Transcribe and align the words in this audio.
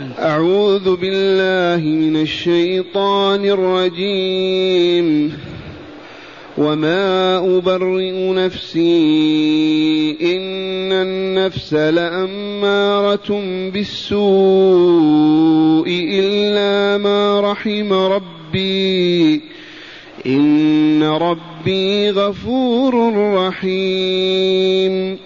أعوذ 0.00 0.96
بالله 0.96 1.88
من 1.88 2.16
الشيطان 2.16 3.44
الرجيم. 3.44 5.32
وما 6.58 7.38
أبرئ 7.58 8.32
نفسي 8.32 10.16
إن 10.22 10.92
النفس 10.92 11.74
لأمارة 11.74 13.42
بالسوء 13.70 14.18
إلا 15.88 16.98
ما 16.98 17.52
رحم 17.52 17.92
ربي. 17.92 19.40
إن 20.26 21.02
ربي 21.02 22.10
غفور 22.10 23.12
رحيم. 23.34 25.25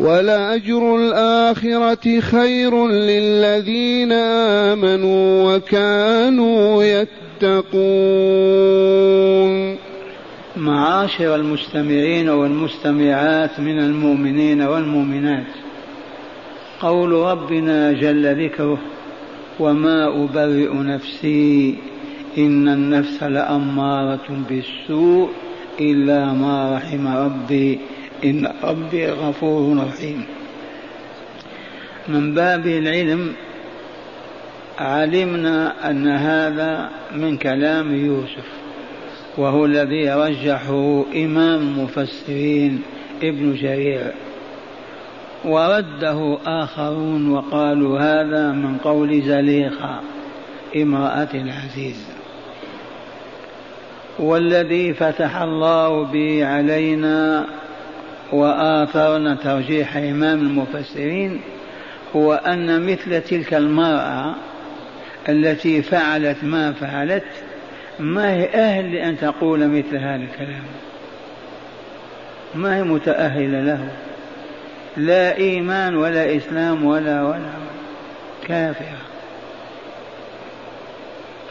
ولأجر 0.00 0.96
الآخرة 0.96 2.20
خير 2.20 2.88
للذين 2.88 4.12
آمنوا 4.72 5.56
وكانوا 5.56 6.84
يتقون. 6.84 7.90
معاشر 10.56 11.34
المستمعين 11.34 12.28
والمستمعات 12.28 13.60
من 13.60 13.78
المؤمنين 13.78 14.62
والمؤمنات 14.62 15.46
قول 16.80 17.12
ربنا 17.12 17.92
جل 17.92 18.44
ذكره 18.44 18.78
وما 19.60 20.24
أبرئ 20.24 20.74
نفسي 20.74 21.78
إن 22.38 22.68
النفس 22.68 23.22
لأمارة 23.22 24.44
بالسوء 24.48 25.30
إلا 25.80 26.32
ما 26.32 26.76
رحم 26.76 27.08
ربي 27.08 27.78
إن 28.24 28.52
ربي 28.62 29.06
غفور 29.06 29.86
رحيم. 29.86 30.24
من 32.08 32.34
باب 32.34 32.66
العلم 32.66 33.32
علمنا 34.78 35.90
أن 35.90 36.08
هذا 36.08 36.90
من 37.14 37.36
كلام 37.36 37.94
يوسف 37.94 38.46
وهو 39.36 39.64
الذي 39.64 40.10
رجحه 40.10 41.04
إمام 41.14 41.60
المفسرين 41.60 42.82
ابن 43.22 43.54
جرير 43.54 44.12
ورده 45.44 46.38
آخرون 46.46 47.30
وقالوا 47.30 47.98
هذا 47.98 48.52
من 48.52 48.78
قول 48.78 49.22
زليخة 49.22 50.00
امرأة 50.76 51.28
العزيز. 51.34 52.06
والذي 54.18 54.94
فتح 54.94 55.36
الله 55.36 56.04
به 56.04 56.46
علينا 56.46 57.46
وآثرنا 58.32 59.34
ترجيح 59.34 59.96
إمام 59.96 60.40
المفسرين 60.40 61.40
هو 62.16 62.34
أن 62.34 62.86
مثل 62.86 63.20
تلك 63.20 63.54
المرأة 63.54 64.34
التي 65.28 65.82
فعلت 65.82 66.36
ما 66.44 66.72
فعلت 66.72 67.24
ما 68.00 68.34
هي 68.34 68.48
أهل 68.54 68.92
لأن 68.92 69.18
تقول 69.18 69.68
مثل 69.68 69.96
هذا 69.96 70.22
الكلام. 70.22 70.62
ما 72.54 72.76
هي 72.76 72.82
متأهلة 72.82 73.60
له. 73.60 73.88
لا 74.96 75.36
إيمان 75.36 75.96
ولا 75.96 76.36
إسلام 76.36 76.84
ولا 76.84 77.22
ولا 77.22 77.50
كافرة. 78.48 78.98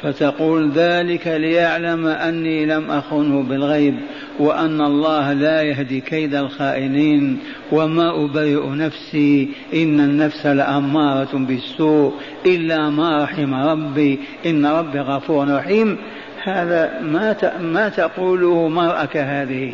فتقول 0.02 0.72
ذلك 0.72 1.28
ليعلم 1.28 2.08
أني 2.08 2.66
لم 2.66 2.92
أخنه 2.92 3.44
بالغيب. 3.44 4.00
وأن 4.40 4.82
الله 4.82 5.34
لا 5.34 5.62
يهدي 5.62 6.02
كيد 6.02 6.36
الخائنين 6.36 7.40
وما 7.72 8.26
أبرئ 8.26 8.70
نفسي 8.70 9.50
إن 9.74 10.00
النفس 10.00 10.46
لأمارة 10.46 11.30
بالسوء 11.34 12.14
إلا 12.46 12.90
ما 12.90 13.24
رحم 13.24 13.54
ربي 13.54 14.20
إن 14.46 14.66
ربي 14.66 15.00
غفور 15.00 15.56
رحيم. 15.56 15.98
هذا 16.44 17.00
ما 17.02 17.36
ما 17.62 17.90
تقوله 17.90 18.68
مرأة 18.68 19.06
كهذه 19.06 19.74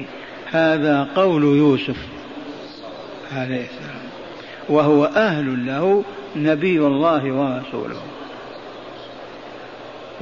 هذا 0.52 1.08
قول 1.16 1.44
يوسف 1.44 1.98
عليه 3.36 3.64
السلام. 3.64 4.06
وهو 4.70 5.06
أهل 5.06 5.66
له 5.66 6.04
نبي 6.36 6.80
الله 6.80 7.32
ورسوله. 7.32 8.02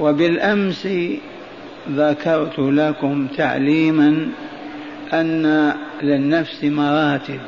وبالأمس 0.00 0.88
ذكرت 1.90 2.58
لكم 2.58 3.26
تعليما 3.26 4.28
أن 5.12 5.74
للنفس 6.02 6.64
مراتب 6.64 7.40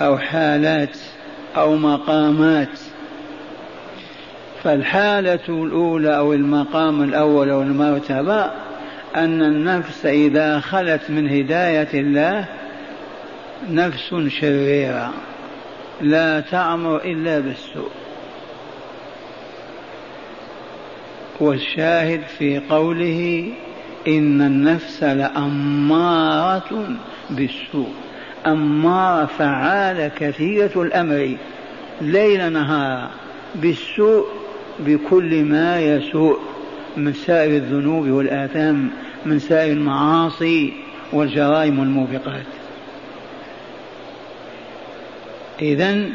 أو 0.00 0.18
حالات 0.18 0.96
أو 1.56 1.76
مقامات 1.76 2.78
فالحالة 4.62 5.48
الأولى 5.48 6.16
أو 6.16 6.32
المقام 6.32 7.02
الأول 7.02 7.50
أو 7.50 7.62
المرتبة 7.62 8.50
أن 9.16 9.42
النفس 9.42 10.06
إذا 10.06 10.60
خلت 10.60 11.10
من 11.10 11.28
هداية 11.28 11.88
الله 11.94 12.48
نفس 13.70 14.14
شريرة 14.28 15.12
لا 16.00 16.40
تأمر 16.40 16.96
إلا 16.96 17.40
بالسوء. 17.40 17.90
والشاهد 21.40 22.20
في 22.38 22.58
قوله 22.58 23.52
إن 24.08 24.40
النفس 24.40 25.02
لأمارة 25.02 26.96
بالسوء. 27.30 27.92
أمارة 28.46 29.26
فعالة 29.26 30.08
كثيرة 30.08 30.82
الأمر 30.82 31.36
ليل 32.00 32.52
نهار 32.52 33.10
بالسوء 33.54 34.26
بكل 34.78 35.44
ما 35.44 35.80
يسوء. 35.80 36.38
من 36.96 37.12
سائر 37.12 37.56
الذنوب 37.56 38.08
والآثام 38.08 38.90
من 39.26 39.38
سائر 39.38 39.72
المعاصي 39.72 40.72
والجرائم 41.12 41.78
والموبقات 41.78 42.46
إذا 45.62 46.08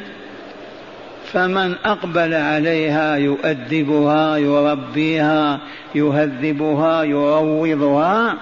فمن 1.34 1.76
أقبل 1.86 2.34
عليها 2.34 3.16
يؤدبها 3.16 4.38
يربيها 4.38 5.60
يهذبها 5.96 7.04
يروضها 7.04 8.38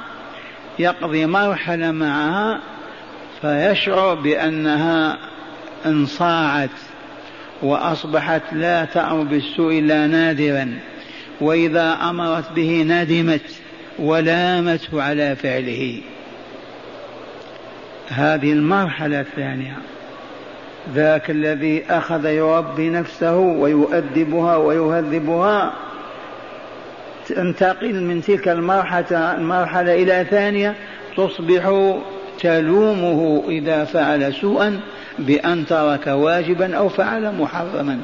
يقضي 0.80 1.25
مرحلة 1.25 1.92
معها 1.92 2.60
فيشعر 3.42 4.13
بأنها 4.16 5.18
انصاعت 5.86 6.69
وأصبحت 7.62 8.42
لا 8.51 8.86
تأمر 8.86 9.24
بالسوء 9.24 9.80
إلا 9.80 10.07
نادرا 10.07 10.80
وإذا 11.42 11.98
أمرت 12.10 12.51
به 12.51 12.86
ندمت 12.88 13.51
ولامته 14.00 15.01
على 15.01 15.36
فعله. 15.36 16.01
هذه 18.10 18.51
المرحلة 18.51 19.19
الثانية. 19.19 19.78
ذاك 20.94 21.30
الذي 21.30 21.84
أخذ 21.89 22.25
يربي 22.25 22.89
نفسه 22.89 23.38
ويؤدبها 23.38 24.57
ويهذبها. 24.57 25.74
تنتقل 27.28 28.04
من 28.04 28.22
تلك 28.22 28.48
المرحلة 28.48 29.36
المرحلة 29.36 29.94
إلى 29.94 30.25
ثانية 30.30 30.75
تصبح 31.18 31.94
تلومه 32.39 33.44
إذا 33.48 33.84
فعل 33.84 34.34
سوءا 34.34 34.80
بأن 35.19 35.66
ترك 35.66 36.07
واجبا 36.07 36.78
أو 36.78 36.90
فعل 36.90 37.36
محرما. 37.36 38.00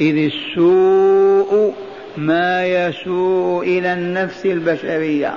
إذ 0.00 0.30
السوء 0.32 1.74
ما 2.16 2.66
يسوء 2.66 3.62
إلى 3.62 3.92
النفس 3.92 4.46
البشرية. 4.46 5.34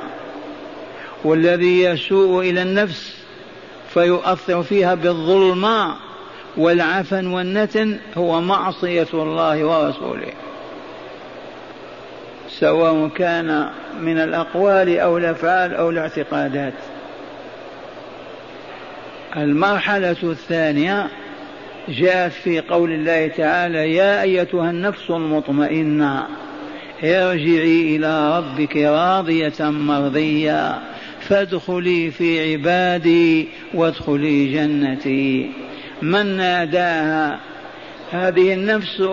والذي 1.23 1.83
يسوء 1.83 2.49
إلى 2.49 2.61
النفس 2.61 3.17
فيؤثر 3.93 4.63
فيها 4.63 4.95
بالظلم 4.95 5.93
والعفن 6.57 7.27
والنتن 7.27 7.97
هو 8.17 8.41
معصية 8.41 9.07
الله 9.13 9.65
ورسوله. 9.65 10.33
سواء 12.49 13.07
كان 13.07 13.69
من 14.01 14.17
الأقوال 14.17 14.99
أو 14.99 15.17
الأفعال 15.17 15.75
أو 15.75 15.89
الاعتقادات. 15.89 16.73
المرحلة 19.37 20.17
الثانية 20.23 21.07
جاءت 21.89 22.31
في 22.31 22.59
قول 22.59 22.91
الله 22.91 23.27
تعالى 23.27 23.95
يا 23.95 24.21
أيتها 24.21 24.69
النفس 24.69 25.09
المطمئنة 25.09 26.27
ارجعي 27.03 27.95
إلى 27.95 28.37
ربك 28.37 28.77
راضية 28.77 29.53
مرضية 29.59 30.79
فادخلي 31.19 32.11
في 32.11 32.53
عبادي 32.53 33.47
وادخلي 33.73 34.53
جنتي. 34.53 35.51
من 36.01 36.37
ناداها؟ 36.37 37.39
هذه 38.11 38.53
النفس 38.53 39.03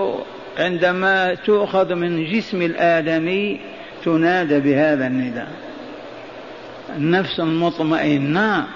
عندما 0.58 1.34
تؤخذ 1.34 1.94
من 1.94 2.32
جسم 2.32 2.62
الآدمي 2.62 3.60
تنادى 4.04 4.60
بهذا 4.60 5.06
النداء. 5.06 5.48
النفس 6.96 7.40
المطمئنة 7.40 8.66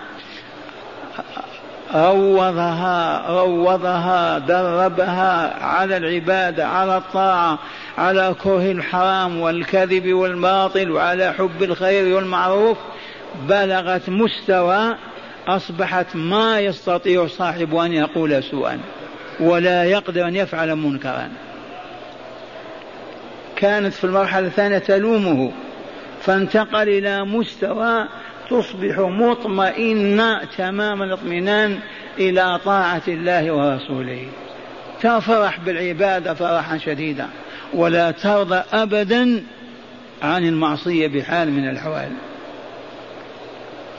روضها 1.94 3.26
روضها 3.28 4.38
دربها 4.38 5.64
على 5.64 5.96
العبادة 5.96 6.68
على 6.68 6.96
الطاعة 6.96 7.58
على 7.98 8.34
كره 8.42 8.72
الحرام 8.72 9.40
والكذب 9.40 10.12
والباطل 10.12 10.90
وعلى 10.90 11.32
حب 11.32 11.62
الخير 11.62 12.16
والمعروف. 12.16 12.78
بلغت 13.48 14.08
مستوى 14.08 14.94
أصبحت 15.46 16.17
ما 16.17 16.61
يستطيع 16.61 17.26
صاحب 17.26 17.75
أن 17.75 17.93
يقول 17.93 18.43
سوءا 18.43 18.81
ولا 19.41 19.85
يقدر 19.85 20.29
أن 20.29 20.37
يفعل 20.37 20.76
منكرا. 20.76 21.29
كانت 23.56 23.94
في 23.94 24.05
المرحلة 24.05 24.46
الثانية 24.46 24.79
تلومه 24.79 25.52
فانتقل 26.23 26.88
إلى 26.88 27.25
مستوى 27.25 28.08
تصبح 28.50 28.99
مطمئنة 28.99 30.44
تمام 30.44 31.02
الاطمئنان 31.02 31.79
إلى 32.19 32.61
طاعة 32.64 33.02
الله 33.08 33.52
ورسوله. 33.52 34.26
تفرح 35.00 35.61
بالعبادة 35.61 36.35
فرحا 36.35 36.79
شديدا 36.79 37.26
ولا 37.75 38.11
ترضى 38.11 38.62
أبدا 38.73 39.44
عن 40.23 40.44
المعصية 40.44 41.08
بحال 41.08 41.50
من 41.50 41.69
الأحوال. 41.69 42.12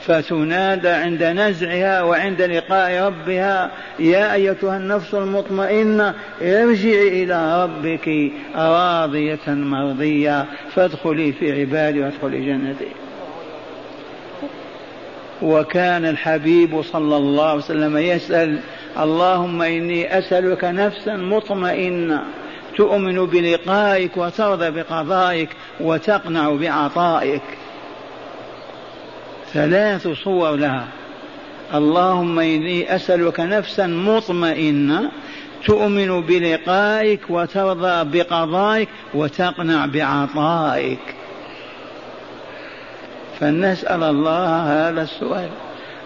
فتنادى 0.06 0.88
عند 0.88 1.22
نزعها 1.22 2.02
وعند 2.02 2.42
لقاء 2.42 3.02
ربها 3.06 3.70
يا 3.98 4.34
أيتها 4.34 4.76
النفس 4.76 5.14
المطمئنة 5.14 6.14
ارجعي 6.42 7.24
إلى 7.24 7.64
ربك 7.64 8.32
راضية 8.56 9.48
مرضية 9.48 10.46
فادخلي 10.74 11.32
في 11.32 11.60
عبادي 11.60 12.00
وادخلي 12.00 12.46
جنتي. 12.46 12.88
وكان 15.42 16.04
الحبيب 16.04 16.82
صلى 16.82 17.16
الله 17.16 17.48
عليه 17.48 17.58
وسلم 17.58 17.96
يسأل 17.96 18.58
اللهم 18.98 19.62
إني 19.62 20.18
أسألك 20.18 20.64
نفسا 20.64 21.16
مطمئنة 21.16 22.22
تؤمن 22.76 23.26
بلقائك 23.26 24.16
وترضى 24.16 24.70
بقضائك 24.70 25.48
وتقنع 25.80 26.50
بعطائك. 26.50 27.42
ثلاث 29.56 30.08
صور 30.08 30.56
لها. 30.56 30.86
اللهم 31.74 32.38
إني 32.38 32.96
أسألك 32.96 33.40
نفسا 33.40 33.86
مطمئنة 33.86 35.10
تؤمن 35.66 36.20
بلقائك 36.20 37.20
وترضى 37.28 38.18
بقضائك 38.18 38.88
وتقنع 39.14 39.86
بعطائك. 39.86 41.14
فنسأل 43.40 44.02
الله 44.02 44.88
هذا 44.88 45.02
السؤال. 45.02 45.50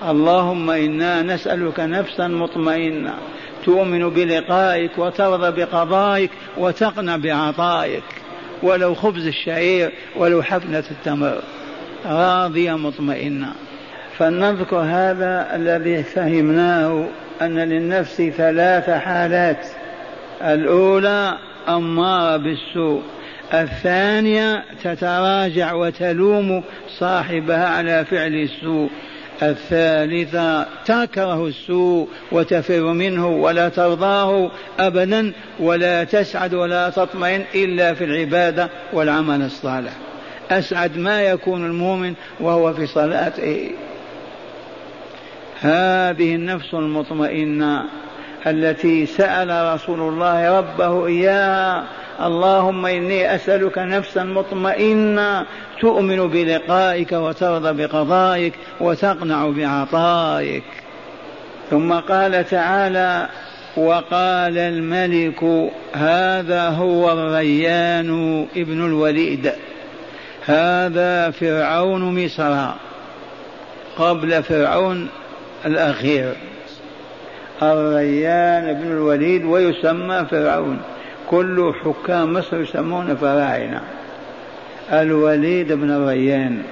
اللهم 0.08 0.70
إنا 0.70 1.22
نسألك 1.22 1.80
نفسا 1.80 2.28
مطمئنة 2.28 3.14
تؤمن 3.64 4.10
بلقائك 4.10 4.98
وترضى 4.98 5.64
بقضائك 5.64 6.30
وتقنع 6.58 7.16
بعطائك. 7.16 8.02
ولو 8.62 8.94
خبز 8.94 9.26
الشعير 9.26 9.92
ولو 10.16 10.42
حفنة 10.42 10.84
التمر. 10.90 11.42
راضية 12.06 12.76
مطمئنة. 12.76 13.52
فلنذكر 14.18 14.76
هذا 14.76 15.48
الذي 15.54 16.02
فهمناه 16.02 17.04
أن 17.42 17.58
للنفس 17.58 18.22
ثلاث 18.22 18.90
حالات. 18.90 19.66
الأولى 20.42 21.38
أمارة 21.68 22.36
بالسوء. 22.36 23.02
الثانية 23.54 24.64
تتراجع 24.84 25.72
وتلوم 25.72 26.62
صاحبها 26.98 27.66
على 27.66 28.04
فعل 28.04 28.34
السوء. 28.34 28.90
الثالثة 29.42 30.66
تكره 30.84 31.46
السوء 31.46 32.08
وتفر 32.32 32.80
منه 32.80 33.26
ولا 33.26 33.68
ترضاه 33.68 34.50
أبدا 34.78 35.32
ولا 35.60 36.04
تسعد 36.04 36.54
ولا 36.54 36.90
تطمئن 36.90 37.44
إلا 37.54 37.94
في 37.94 38.04
العبادة 38.04 38.70
والعمل 38.92 39.42
الصالح. 39.42 39.92
أسعد 40.50 40.98
ما 40.98 41.22
يكون 41.22 41.66
المؤمن 41.66 42.14
وهو 42.40 42.72
في 42.72 42.86
صلاته. 42.86 43.70
هذه 45.60 46.34
النفس 46.34 46.74
المطمئنة 46.74 47.84
التي 48.46 49.06
سأل 49.06 49.74
رسول 49.74 50.00
الله 50.00 50.58
ربه 50.58 51.06
إياها 51.06 51.84
اللهم 52.20 52.86
إني 52.86 53.34
أسألك 53.34 53.78
نفسا 53.78 54.24
مطمئنة 54.24 55.46
تؤمن 55.80 56.28
بلقائك 56.28 57.12
وترضى 57.12 57.86
بقضائك 57.86 58.54
وتقنع 58.80 59.50
بعطائك. 59.50 60.64
ثم 61.70 61.92
قال 61.92 62.44
تعالى 62.48 63.28
وقال 63.76 64.58
الملك 64.58 65.70
هذا 65.92 66.68
هو 66.68 67.12
الريان 67.12 68.46
ابن 68.56 68.86
الوليد. 68.86 69.52
هذا 70.50 71.30
فرعون 71.30 72.24
مصر 72.24 72.68
قبل 73.98 74.42
فرعون 74.42 75.08
الأخير. 75.66 76.32
الريان 77.62 78.72
بن 78.72 78.92
الوليد 78.92 79.44
ويسمى 79.44 80.26
فرعون. 80.30 80.78
كل 81.28 81.72
حكام 81.84 82.32
مصر 82.32 82.60
يسمون 82.60 83.16
فراعنة 83.16 83.82
الوليد 84.92 85.72
بن 85.72 85.90
الريان. 85.90 86.62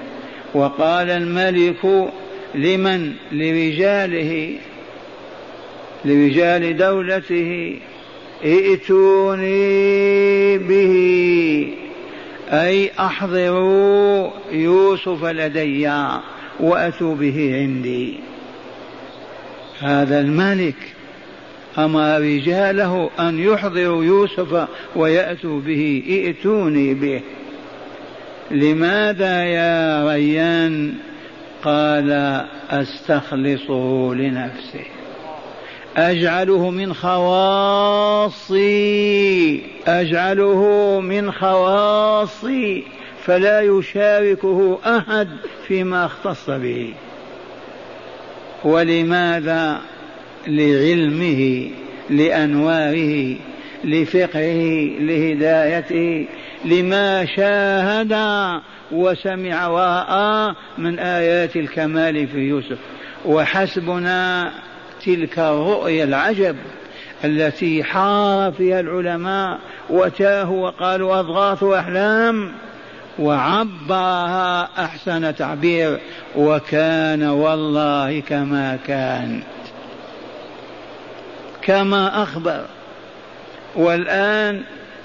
وقال 0.55 1.11
الملك 1.11 2.11
لمن؟ 2.55 3.13
لرجاله. 3.33 4.55
لرجال 6.05 6.77
دولته 6.77 7.79
ائتوني 8.45 9.59
به. 10.59 11.88
أي 12.49 12.91
أحضروا 12.99 14.31
يوسف 14.53 15.25
لدي 15.25 15.89
وأتوا 16.61 17.15
به 17.15 17.55
عندي. 17.55 18.21
هذا 19.81 20.21
الملك 20.21 20.95
أمر 21.79 22.21
رجاله 22.21 23.11
أن 23.21 23.39
يحضروا 23.39 24.05
يوسف 24.05 24.69
ويأتوا 24.97 25.61
به 25.61 26.03
ائتوني 26.09 26.95
به. 26.95 27.21
لماذا 28.51 29.45
يا 29.45 30.09
ريان؟ 30.09 30.95
قال 31.65 32.11
أستخلصه 32.71 34.15
لنفسي 34.15 34.98
أجعله 35.99 36.71
من 36.71 36.95
خواصي. 36.95 38.63
أجعله 39.87 40.63
من 41.01 41.33
خواصي. 41.33 42.85
فلا 43.25 43.61
يشاركه 43.61 44.79
أحد 44.87 45.29
فيما 45.69 46.07
اختص 46.07 46.51
به. 46.51 46.95
ولماذا 48.65 49.81
لعلمه 50.47 51.71
لأنواره 52.11 53.37
لفقهه 53.85 54.91
لهدايته؟ 55.01 56.27
لما 56.65 57.27
شاهد 57.37 58.17
وسمع 58.93 59.67
ورأى 59.67 60.55
من 60.79 60.99
آيات 60.99 61.57
الكمال 61.57 62.27
في 62.29 62.39
يوسف. 62.39 62.79
وحسبنا 63.25 64.53
تلك 65.05 65.39
الرؤيا 65.39 66.05
العجب 66.05 66.57
التي 67.25 67.85
حار 67.85 68.53
فيها 68.53 68.81
العلماء 68.81 69.59
وتاهوا 69.91 70.67
وقالوا 70.67 71.21
أضغاث 71.21 71.63
أحلام 71.63 72.53
وعبرها 73.19 74.69
أحسن 74.85 75.35
تعبير 75.35 75.99
وكان 76.37 77.23
والله 77.23 78.21
كما 78.21 78.79
كان. 78.87 79.41
كما 81.63 82.23
أخبر. 82.23 82.65
والآن 83.77 84.63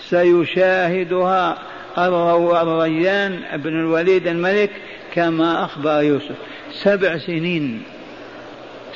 سيشاهدها 0.10 1.58
الريان 1.98 3.40
بن 3.56 3.80
الوليد 3.80 4.28
الملك 4.28 4.70
كما 5.14 5.66
أخبر 5.66 6.02
يوسف. 6.02 6.36
سبع 6.74 7.18
سنين 7.18 7.84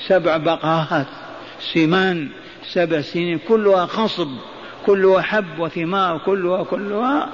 سبع 0.08 0.38
بقرات 0.38 1.08
سمان 1.74 2.30
سبع 2.74 3.02
سنين 3.02 3.40
كلها 3.48 3.86
خصب 3.86 4.28
كلها 4.86 5.22
حب 5.22 5.60
وثمار 5.60 6.18
كلها 6.18 6.64
كلها. 6.64 7.30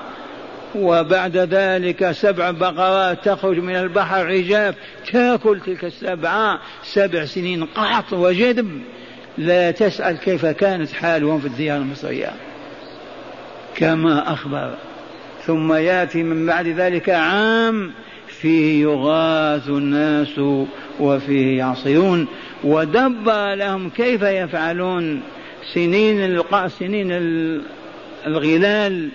وبعد 0.76 1.38
ذلك 1.38 2.12
سبع 2.12 2.52
بقرات 2.52 3.26
تخرج 3.26 3.60
من 3.60 3.76
البحر 3.76 4.28
عجاف 4.28 4.76
تاكل 5.12 5.60
تلك 5.66 5.86
السبعة 5.86 6.60
سبع 6.84 7.26
سنين 7.26 7.66
قحط 7.66 8.14
وجدب. 8.14 8.82
لا 9.38 9.72
تسأل 9.72 10.18
كيف 10.18 10.46
كانت 10.46 10.92
حالهم 10.92 11.40
في 11.40 11.46
الديار 11.46 11.78
المصرية. 11.78 12.32
كما 13.76 14.34
أخبر. 14.34 14.74
ثم 15.46 15.74
يأتي 15.74 16.24
من 16.24 16.46
بعد 16.46 16.68
ذلك 16.68 17.10
عام 17.10 17.92
فيه 18.28 18.82
يغاث 18.82 19.68
الناس 19.68 20.40
وفيه 21.00 21.58
يعصرون. 21.58 22.28
ودبر 22.64 23.54
لهم 23.54 23.90
كيف 23.90 24.22
يفعلون 24.22 25.22
سنين 25.74 26.42
سنين 26.68 27.12
الغلال 28.28 29.10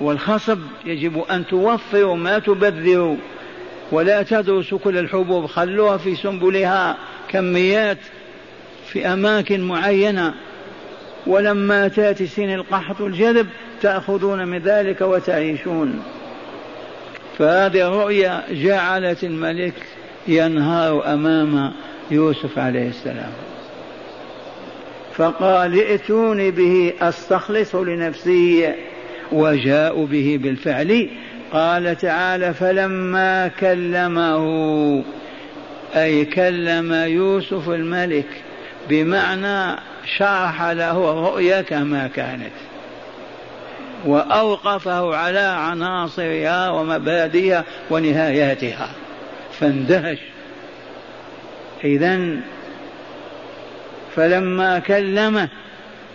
والخصب. 0.00 0.58
يجب 0.84 1.18
أن 1.30 1.46
توفروا 1.46 2.16
ما 2.16 2.38
تبذروا 2.38 3.16
ولا 3.92 4.22
تدرسوا 4.22 4.78
كل 4.78 4.98
الحبوب. 4.98 5.46
خلوها 5.46 5.96
في 5.96 6.16
سنبلها 6.16 6.96
كميات 7.28 7.98
في 8.86 9.06
أماكن 9.06 9.60
معينة. 9.60 10.34
ولما 11.26 11.88
تأتي 11.88 12.26
سن 12.26 12.54
القحط 12.54 13.00
الجذب 13.00 13.46
تأخذون 13.82 14.48
من 14.48 14.58
ذلك 14.58 15.00
وتعيشون. 15.00 16.02
فهذه 17.38 17.88
الرؤيا 17.88 18.42
جعلت 18.50 19.24
الملك 19.24 19.74
ينهار 20.28 21.12
أمام 21.14 21.72
يوسف 22.10 22.58
عليه 22.58 22.88
السلام. 22.88 23.32
فقال 25.16 25.78
ائتوني 25.78 26.50
به 26.50 26.92
استخلص 27.00 27.74
لنفسي 27.74 28.74
وجاءوا 29.32 30.06
به 30.06 30.38
بالفعل. 30.42 31.08
قال 31.52 31.96
تعالى 31.98 32.54
فلما 32.54 33.48
كلمه 33.48 34.44
أي 35.96 36.24
كلم 36.24 36.92
يوسف 36.92 37.68
الملك 37.68 38.26
بمعنى 38.88 39.80
شرح 40.18 40.62
له 40.62 41.10
الرؤيا 41.12 41.62
كما 41.62 42.10
كانت. 42.16 42.52
وأوقفه 44.06 45.16
على 45.16 45.38
عناصرها 45.38 46.70
ومبادئها 46.70 47.64
ونهاياتها. 47.90 48.88
فاندهش. 49.60 50.18
اذا 51.84 52.40
فلما 54.16 54.78
كلمه 54.78 55.48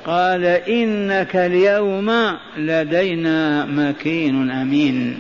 قال 0.05 0.46
إنك 0.46 1.36
اليوم 1.36 2.12
لدينا 2.58 3.65
مكين 3.65 4.51
أمين. 4.51 5.20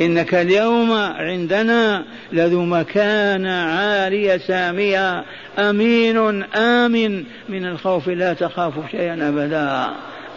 إنك 0.00 0.34
اليوم 0.34 0.92
عندنا 0.92 2.04
لذو 2.32 2.64
مكان 2.64 3.46
عالية 3.46 4.36
سامية 4.36 5.24
أمين 5.58 6.42
آمن. 6.54 7.24
من 7.48 7.66
الخوف 7.66 8.08
لا 8.08 8.32
تخاف 8.32 8.74
شيئا 8.90 9.28
أبدا. 9.28 9.86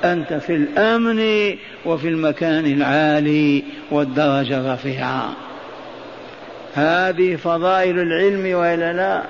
أنت 0.03 0.33
في 0.33 0.55
الأمن 0.55 1.55
وفي 1.85 2.07
المكان 2.07 2.65
العالي 2.65 3.63
والدرجة 3.91 4.59
الرفيعة 4.59 5.48
هذه 6.73 7.35
فضائل 7.35 7.99
العلم 7.99 8.57
وإلا 8.57 8.93
لا؟ 8.93 9.23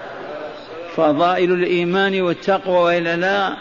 فضائل 0.96 1.51
الإيمان 1.51 2.22
والتقوى 2.22 2.77
وإلا 2.77 3.15
لا؟ 3.15 3.53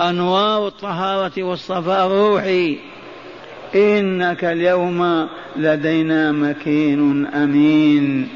أنوار 0.00 0.68
الطهارة 0.68 1.42
والصفاء 1.42 2.06
الروحي 2.06 2.78
إنك 3.74 4.44
اليوم 4.44 5.28
لدينا 5.56 6.32
مكين 6.32 7.26
أمين. 7.26 8.28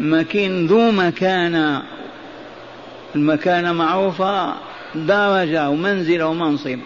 مكين 0.00 0.66
ذو 0.66 0.90
مكانة. 0.90 1.82
المكانة 3.16 3.72
معروفة. 3.72 4.54
درجة 4.94 5.70
ومنزلة 5.70 6.26
ومنصب. 6.26 6.78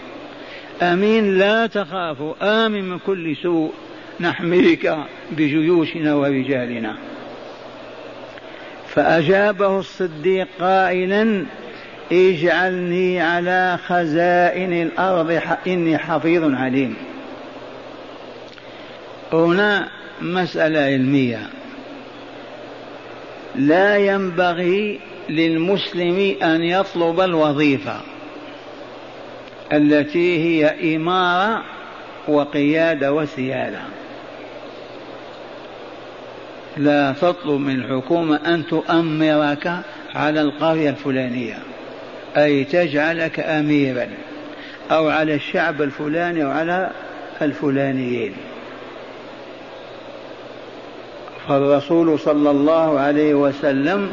أمين 0.82 1.38
لا 1.38 1.66
تخافوا. 1.66 2.34
آمن 2.42 2.90
من 2.90 2.98
كل 3.06 3.36
سوء. 3.42 3.72
نحميك 4.20 4.96
بجيوشنا 5.30 6.14
ورجالنا. 6.14 6.96
فأجابه 8.98 9.78
الصديق 9.78 10.48
قائلا 10.60 11.44
اجعلني 12.12 13.20
على 13.20 13.78
خزائن 13.86 14.72
الأرض 14.72 15.40
إني 15.66 15.98
حفيظ 15.98 16.54
عليم. 16.54 16.96
هنا 19.32 19.88
مسألة 20.20 20.80
علمية. 20.80 21.40
لا 23.54 23.96
ينبغي 23.96 25.00
للمسلم 25.28 26.36
أن 26.42 26.62
يطلب 26.62 27.20
الوظيفة 27.20 28.00
التي 29.72 30.38
هي 30.44 30.96
إمارة 30.96 31.64
وقيادة 32.28 33.12
وسيادة. 33.12 33.80
لا 36.78 37.14
تطلب 37.20 37.60
من 37.60 37.74
الحكومة 37.74 38.40
أن 38.46 38.66
تؤمرك 38.66 39.72
على 40.14 40.40
القرية 40.40 40.90
الفلانية 40.90 41.58
أي 42.36 42.64
تجعلك 42.64 43.40
أميرا 43.40 44.06
أو 44.90 45.08
على 45.08 45.34
الشعب 45.34 45.82
الفلاني 45.82 46.44
أو 46.44 46.50
على 46.50 46.90
الفلانيين. 47.42 48.32
فالرسول 51.48 52.18
صلى 52.18 52.50
الله 52.50 53.00
عليه 53.00 53.34
وسلم 53.34 54.12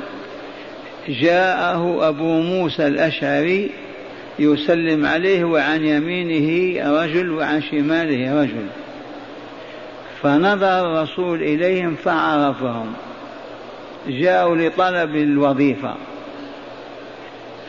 جاءه 1.07 2.09
أبو 2.09 2.41
موسى 2.41 2.87
الأشعري 2.87 3.69
يسلم 4.39 5.05
عليه 5.05 5.43
وعن 5.43 5.85
يمينه 5.85 6.79
رجل 7.03 7.31
وعن 7.31 7.61
شماله 7.61 8.41
رجل. 8.41 8.67
فنظر 10.25 10.79
الرسول 10.79 11.41
إليهم 11.41 11.95
فعرفهم. 11.95 12.93
جاءوا 14.07 14.55
لطلب 14.55 15.15
الوظيفة. 15.15 15.95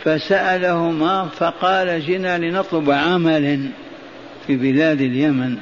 فسألهما 0.04 1.24
فقال 1.24 2.00
جئنا 2.00 2.38
لنطلب 2.38 2.90
عملا 2.90 3.60
في 4.46 4.56
بلاد 4.56 5.00
اليمن. 5.00 5.56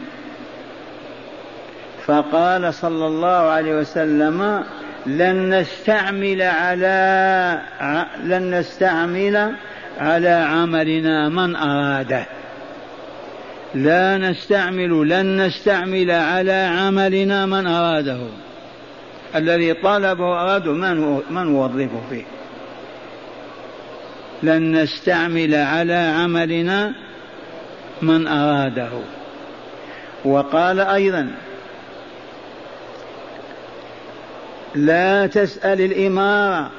فقال 2.07 2.75
صلى 2.75 3.07
الله 3.07 3.29
عليه 3.29 3.77
وسلم 3.77 4.65
لن 5.07 5.55
نستعمل 5.55 6.43
على 6.43 7.61
لن 8.25 8.55
نستعمل 8.55 9.55
على 9.99 10.29
عملنا 10.29 11.29
من 11.29 11.57
أراده. 11.57 12.27
لا 13.75 14.19
نستعمل 14.19 15.09
لن 15.09 15.47
نستعمل 15.47 16.11
على 16.11 16.53
عملنا 16.53 17.47
من 17.47 17.67
أراده. 17.67 18.21
الذي 19.35 19.75
طلبه 19.75 20.43
أراد 20.43 20.69
من 20.69 21.21
من 21.31 21.55
وظفه 21.55 22.01
فيه. 22.11 22.25
لن 24.43 24.83
نستعمل 24.83 25.55
على 25.55 26.15
عملنا 26.17 26.95
من 28.03 28.27
أراده. 28.27 28.91
وقال 30.25 30.81
أيضا 30.81 31.31
لا 34.75 35.27
تسأل 35.27 35.81
الإمارة 35.81 36.71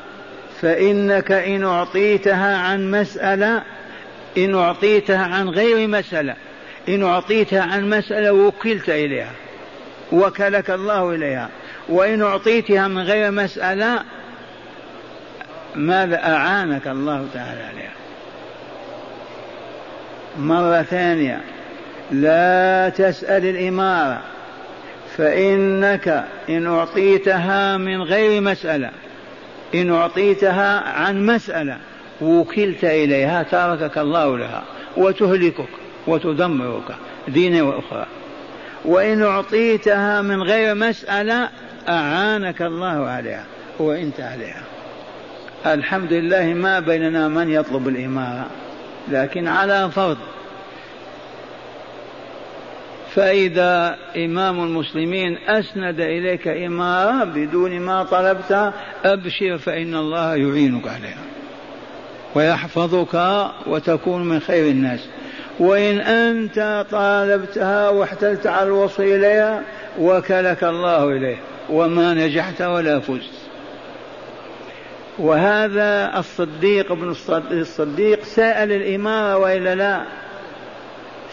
فإنك 0.62 1.32
إن 1.32 1.64
أعطيتها 1.64 2.58
عن 2.58 2.92
مسألة 2.92 3.64
إن 4.38 4.56
أعطيتها 4.56 5.26
عن 5.26 5.50
غير 5.50 5.88
مسألة. 5.88 6.36
إن 6.90 7.04
أعطيتها 7.04 7.62
عن 7.62 7.90
مسألة 7.90 8.32
وكلت 8.32 8.90
إليها 8.90 9.32
وكلك 10.12 10.70
الله 10.70 11.16
إليها. 11.16 11.50
وإن 11.90 12.22
أعطيتها 12.22 12.88
من 12.88 13.02
غير 13.02 13.32
مسألة 13.32 14.04
ماذا 15.76 16.24
أعانك 16.24 16.88
الله 16.88 17.28
تعالى 17.34 17.64
عليها؟ 17.64 17.92
مرة 20.40 20.82
ثانية 20.82 21.42
لا 22.12 22.90
تسأل 22.90 23.46
الإمارة 23.46 24.22
فإنك 25.18 26.26
إن 26.50 26.68
أعطيتها 26.68 27.78
من 27.78 28.02
غير 28.02 28.42
مسألة 28.42 28.92
إن 29.76 29.94
أعطيتها 29.94 30.80
عن 30.80 31.26
مسألة 31.26 31.78
وكلت 32.22 32.84
إليها 32.84 33.44
تركك 33.44 33.98
الله 33.98 34.38
لها 34.38 34.64
وتهلكك. 34.98 35.70
وتدمرك 36.08 36.96
دينا 37.28 37.64
وأخرى. 37.64 38.06
وإن 38.86 39.24
أعطيتها 39.24 40.22
من 40.22 40.44
غير 40.44 40.76
مسألة 40.76 41.50
أعانك 41.90 42.62
الله 42.62 43.08
عليها 43.08 43.46
وإنت 43.80 44.20
عليها. 44.20 44.64
الحمد 45.66 46.14
لله 46.14 46.46
ما 46.46 46.80
بيننا 46.80 47.28
من 47.28 47.50
يطلب 47.50 47.88
الإمارة 47.88 48.48
لكن 49.08 49.48
على 49.48 49.92
فرض. 49.92 50.18
فإذا 53.16 53.98
إمام 54.16 54.64
المسلمين 54.64 55.38
أسند 55.48 56.00
إليك 56.00 56.48
إمارة 56.48 57.24
بدون 57.24 57.80
ما 57.80 58.04
طلبت 58.04 58.74
أبشر 59.06 59.58
فإن 59.58 59.96
الله 59.96 60.36
يعينك 60.36 60.88
عليها. 60.88 61.24
ويحفظك 62.36 63.46
وتكون 63.68 64.24
من 64.24 64.40
خير 64.40 64.72
الناس. 64.72 65.08
وإن 65.60 66.00
أنت 66.00 66.86
طالبتها 66.92 67.90
واحتلت 67.90 68.48
على 68.48 68.68
الوصول 68.68 69.06
إليها 69.06 69.62
وكلك 70.00 70.64
الله 70.64 71.10
إليه 71.10 71.38
وما 71.70 72.14
نجحت 72.14 72.62
ولا 72.62 73.00
فزت. 73.00 73.32
وهذا 75.18 76.20
الصديق 76.20 76.92
ابن 76.92 77.16
الصديق 77.52 78.24
سأل 78.24 78.72
الإمارة 78.72 79.38
وإلا 79.38 79.76
لا؟ 79.76 80.02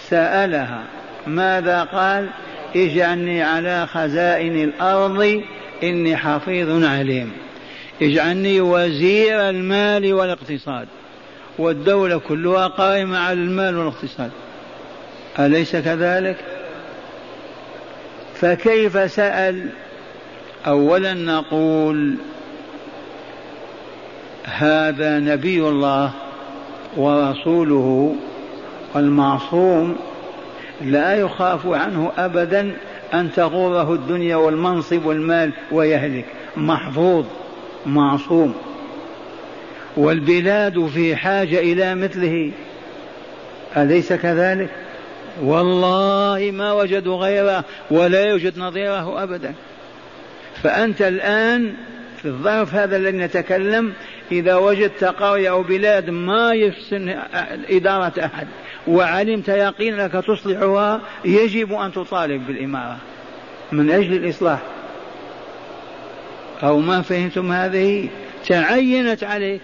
سألها. 0.08 0.84
ماذا 1.26 1.82
قال؟ 1.82 2.28
اجعلني 2.76 3.42
على 3.42 3.86
خزائن 3.86 4.64
الأرض 4.64 5.42
إني 5.82 6.16
حفيظ 6.16 6.84
عليم. 6.84 7.32
اجعلني 8.02 8.60
وزير 8.60 9.48
المال 9.48 10.14
والاقتصاد. 10.14 10.88
والدولة 11.58 12.18
كلها 12.18 12.66
قائمة 12.66 13.18
على 13.18 13.32
المال 13.40 13.76
والاقتصاد. 13.76 14.30
أليس 15.38 15.76
كذلك؟ 15.76 16.36
فكيف 18.34 19.12
سأل؟ 19.12 19.68
أولا 20.66 21.14
نقول 21.14 22.14
هذا 24.44 25.18
نبي 25.18 25.68
الله 25.68 26.10
ورسوله 26.96 28.16
المعصوم 28.96 29.96
لا 30.80 31.14
يخاف 31.14 31.66
عنه 31.66 32.12
ابدا 32.18 32.76
أن 33.14 33.32
تغوره 33.32 33.92
الدنيا 33.92 34.36
والمنصب 34.36 35.06
والمال 35.06 35.52
ويهلك. 35.72 36.24
محفوظ 36.56 37.24
معصوم. 37.86 38.54
والبلاد 39.96 40.86
في 40.86 41.16
حاجة 41.16 41.58
إلى 41.58 41.94
مثله. 41.94 42.50
أليس 43.76 44.12
كذلك؟ 44.12 44.70
والله 45.42 46.50
ما 46.54 46.72
وجدوا 46.72 47.16
غيره 47.16 47.64
ولا 47.90 48.24
يوجد 48.24 48.58
نظيره 48.58 49.22
أبدا. 49.22 49.54
فأنت 50.62 51.02
الآن 51.02 51.74
في 52.22 52.28
الظرف 52.28 52.74
هذا 52.74 52.96
الذي 52.96 53.16
نتكلم 53.16 53.92
إذا 54.32 54.54
وجدت 54.54 55.04
قرية 55.04 55.50
أو 55.50 55.62
بلاد 55.62 56.10
ما 56.10 56.52
يحسن 56.52 57.14
إدارة 57.70 58.24
أحد 58.24 58.46
وعلمت 58.86 59.48
يقينا 59.48 60.04
أنك 60.04 60.24
تصلحها 60.24 61.00
يجب 61.24 61.72
أن 61.72 61.92
تطالب 61.92 62.46
بالإمارة. 62.46 62.96
من 63.72 63.90
أجل 63.90 64.12
الإصلاح. 64.12 64.58
أو 66.62 66.78
ما 66.78 67.02
فهمتم 67.02 67.52
هذه؟ 67.52 68.08
تعينت 68.48 69.24
عليك 69.24 69.60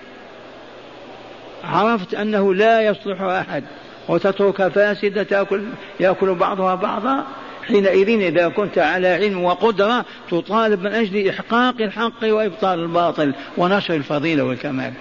عرفت 1.68 2.14
أنه 2.14 2.54
لا 2.54 2.80
يصلح 2.80 3.20
أحد 3.22 3.64
وتترك 4.08 4.68
فاسدة 4.68 5.22
تأكل 5.22 5.62
يأكل 6.00 6.34
بعضها 6.34 6.74
بعضا. 6.74 7.24
حينئذ 7.66 8.08
إذا 8.08 8.48
كنت 8.48 8.78
على 8.78 9.08
علم 9.08 9.44
وقدرة 9.44 10.04
تطالب 10.30 10.82
من 10.82 10.92
أجل 10.92 11.28
إحقاق 11.28 11.74
الحق 11.80 12.24
وإبطال 12.24 12.78
الباطل 12.78 13.34
ونشر 13.56 13.94
الفضيلة 13.94 14.42
والكمال. 14.44 14.92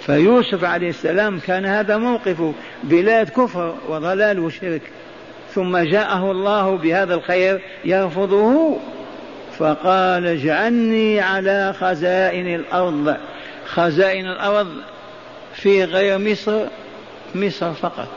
فيوسف 0.00 0.64
عليه 0.64 0.88
السلام 0.88 1.38
كان 1.38 1.66
هذا 1.66 1.96
موقفه 1.96 2.54
بلاد 2.84 3.28
كفر 3.28 3.74
وضلال 3.88 4.40
وشرك. 4.40 4.82
ثم 5.54 5.76
جاءه 5.78 6.30
الله 6.30 6.76
بهذا 6.76 7.14
الخير 7.14 7.60
يرفضه 7.84 8.76
فقال 9.58 10.26
اجعلني 10.26 11.20
على 11.20 11.74
خزائن 11.80 12.54
الأرض. 12.54 13.16
خزائن 13.66 14.26
الأرض 14.26 14.68
في 15.54 15.84
غير 15.84 16.18
مصر 16.18 16.60
مصر 17.34 17.72
فقط. 17.72 18.08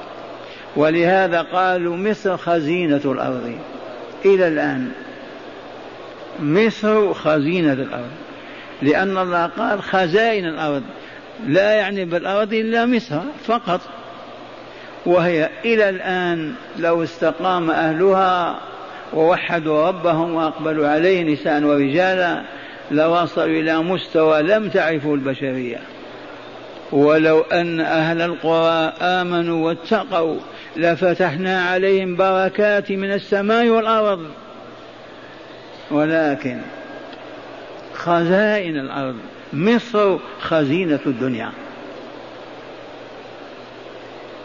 ولهذا 0.75 1.41
قالوا 1.41 1.97
مصر 1.97 2.37
خزينة 2.37 3.01
الأرض. 3.05 3.57
إلى 4.25 4.47
الآن 4.47 4.91
مصر 6.39 7.13
خزينة 7.13 7.73
الأرض. 7.73 8.11
لأن 8.81 9.17
الله 9.17 9.45
قال 9.45 9.83
خزائن 9.83 10.45
الأرض. 10.45 10.83
لا 11.47 11.73
يعني 11.73 12.05
بالأرض 12.05 12.53
إلا 12.53 12.85
مصر 12.85 13.19
فقط. 13.45 13.81
وهي 15.05 15.49
إلى 15.65 15.89
الآن 15.89 16.53
لو 16.79 17.03
استقام 17.03 17.71
أهلها 17.71 18.59
ووحدوا 19.13 19.87
ربهم 19.87 20.33
وأقبلوا 20.33 20.87
عليه 20.87 21.33
نساء 21.33 21.63
ورجالا 21.63 22.41
لوصلوا 22.91 23.45
إلى 23.45 23.83
مستوى 23.83 24.41
لم 24.41 24.69
تعرفه 24.69 25.13
البشرية. 25.13 25.77
ولو 26.95 27.41
أن 27.41 27.79
أهل 27.79 28.21
القرى 28.21 28.93
آمنوا 29.01 29.65
واتقوا 29.65 30.37
لفتحنا 30.77 31.61
عليهم 31.61 32.15
بركات 32.15 32.91
من 32.91 33.13
السماء 33.13 33.67
والأرض. 33.67 34.25
ولكن 35.91 36.57
خزائن 37.93 38.77
الأرض 38.77 39.15
مصر 39.53 40.17
خزينة 40.39 40.99
الدنيا. 41.05 41.51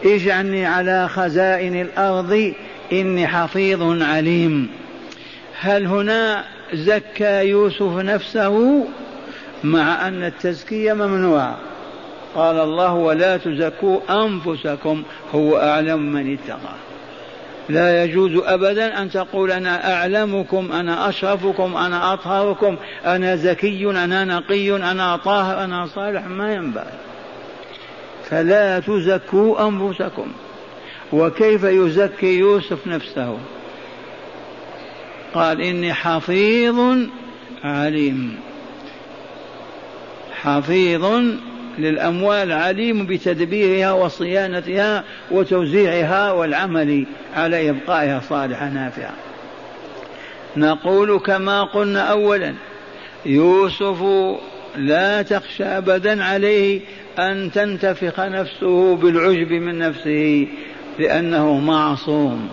اجعلني 0.05 0.65
على 0.65 1.09
خزائن 1.09 1.81
الأرض 1.81 2.53
إني 2.91 3.27
حفيظ 3.27 4.01
عليم. 4.01 4.69
هل 5.59 5.85
هنا 5.85 6.43
زكى 6.73 7.47
يوسف 7.49 7.97
نفسه؟ 7.97 8.85
مع 9.63 10.07
أن 10.07 10.23
التزكية 10.23 10.93
ممنوعة. 10.93 11.70
قال 12.35 12.59
الله 12.59 12.93
ولا 12.93 13.37
تزكوا 13.37 13.99
أنفسكم 14.09 15.03
هو 15.35 15.57
أعلم 15.57 15.99
من 16.13 16.33
اتقى. 16.33 16.73
لا 17.69 18.03
يجوز 18.03 18.31
أبدا 18.45 19.01
أن 19.01 19.11
تقول 19.11 19.51
أنا 19.51 19.93
أعلمكم 19.93 20.71
أنا 20.71 21.09
أشرفكم 21.09 21.77
أنا 21.77 22.13
أطهركم 22.13 22.77
أنا 23.05 23.35
زكي 23.35 23.89
أنا 23.89 24.25
نقي 24.25 24.75
أنا 24.75 25.17
طاهر 25.17 25.63
أنا 25.63 25.87
صالح 25.95 26.27
ما 26.27 26.53
ينبغي. 26.53 26.99
فلا 28.29 28.79
تزكوا 28.79 29.67
أنفسكم. 29.67 30.27
وكيف 31.13 31.63
يزكي 31.63 32.37
يوسف 32.37 32.87
نفسه؟ 32.87 33.37
قال 35.33 35.61
إني 35.61 35.93
حفيظ 35.93 36.79
عليم. 37.63 38.39
حفيظ 40.41 41.05
للأموال 41.77 42.51
عليم 42.51 43.05
بتدبيرها 43.05 43.91
وصيانتها 43.91 45.03
وتوزيعها 45.31 46.31
والعمل 46.31 47.05
على 47.35 47.69
إبقائها 47.69 48.19
صالحة 48.29 48.69
نافعة 48.69 49.13
نقول 50.57 51.19
كما 51.19 51.63
قلنا 51.63 52.01
أولا 52.01 52.53
يوسف 53.25 54.03
لا 54.75 55.21
تخشى 55.21 55.63
أبدا 55.63 56.23
عليه 56.23 56.81
أن 57.19 57.51
تنتفخ 57.51 58.19
نفسه 58.19 58.95
بالعجب 58.95 59.51
من 59.51 59.77
نفسه 59.79 60.47
لأنه 60.99 61.59
معصوم 61.59 62.49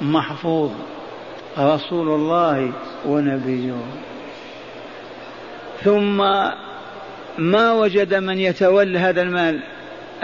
محفوظ 0.00 0.70
رسول 1.58 2.08
الله 2.08 2.72
ونبيه. 3.06 3.74
ثم 5.84 6.22
ما 7.38 7.72
وجد 7.72 8.14
من 8.14 8.38
يتولى 8.38 8.98
هذا 8.98 9.22
المال. 9.22 9.60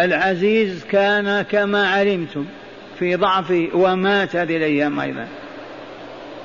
العزيز 0.01 0.85
كان 0.85 1.43
كما 1.43 1.89
علمتم 1.89 2.47
في 2.99 3.17
ضعفه 3.17 3.69
ومات 3.75 4.37
هذه 4.37 4.57
الأيام 4.57 5.01
أيضا. 5.01 5.29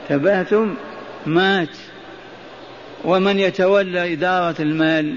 تبهتم؟ 0.10 0.76
مات. 1.26 1.78
ومن 3.06 3.40
يتولى 3.40 4.14
إدارة 4.14 4.56
المال؟ 4.60 5.16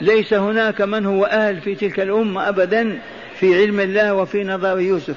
ليس 0.00 0.34
هناك 0.34 0.80
من 0.80 1.06
هو 1.06 1.24
أهل 1.24 1.60
في 1.60 1.74
تلك 1.74 2.00
الأمة 2.00 2.48
أبدا 2.48 2.98
في 3.38 3.54
علم 3.54 3.80
الله 3.80 4.14
وفي 4.14 4.44
نظر 4.44 4.80
يوسف. 4.80 5.16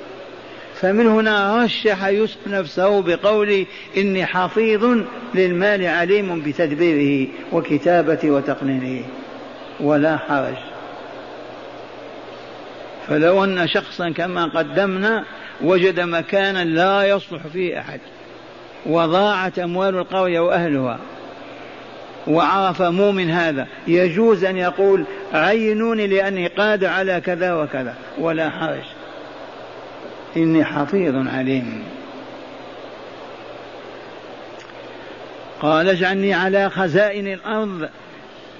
فمن 0.81 1.07
هنا 1.07 1.63
رشح 1.63 2.05
يوسف 2.05 2.47
نفسه 2.47 3.01
بقول 3.01 3.65
إني 3.97 4.25
حفيظ 4.25 4.97
للمال 5.35 5.85
عليم 5.85 6.41
بتدبيره 6.41 7.27
وكتابته 7.51 8.31
وتقنينه 8.31 9.03
ولا 9.79 10.17
حرج. 10.17 10.55
فلو 13.07 13.43
أن 13.43 13.67
شخصا 13.67 14.09
كما 14.09 14.45
قدمنا 14.45 15.25
وجد 15.61 15.99
مكانا 15.99 16.63
لا 16.63 17.03
يصلح 17.03 17.47
فيه 17.47 17.79
أحد. 17.79 17.99
وضاعت 18.85 19.59
أموال 19.59 19.95
القرية 19.95 20.39
وأهلها. 20.39 20.99
وعرف 22.27 22.81
مؤمن 22.81 23.29
هذا. 23.29 23.67
يجوز 23.87 24.43
أن 24.43 24.57
يقول 24.57 25.03
عينوني 25.33 26.07
لأني 26.07 26.47
قادر 26.47 26.87
على 26.87 27.21
كذا 27.21 27.53
وكذا. 27.53 27.95
ولا 28.17 28.49
حرج. 28.49 28.98
إني 30.37 30.65
حفيظ 30.65 31.27
عليم. 31.27 31.83
قال 35.61 35.89
اجعلني 35.89 36.33
على 36.33 36.69
خزائن 36.69 37.27
الأرض. 37.27 37.89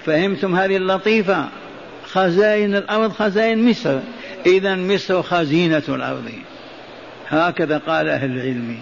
فهمتم 0.06 0.56
هذه 0.56 0.78
اللطيفة؟ 0.78 1.46
خزائن 2.04 2.76
الأرض 2.76 3.12
خزائن 3.12 3.70
مصر. 3.70 4.00
إذا 4.46 4.76
مصر 4.76 5.22
خزينة 5.22 5.84
الأرض. 5.90 6.32
هكذا 7.28 7.78
قال 7.78 8.10
أهل 8.10 8.32
العلم. 8.32 8.78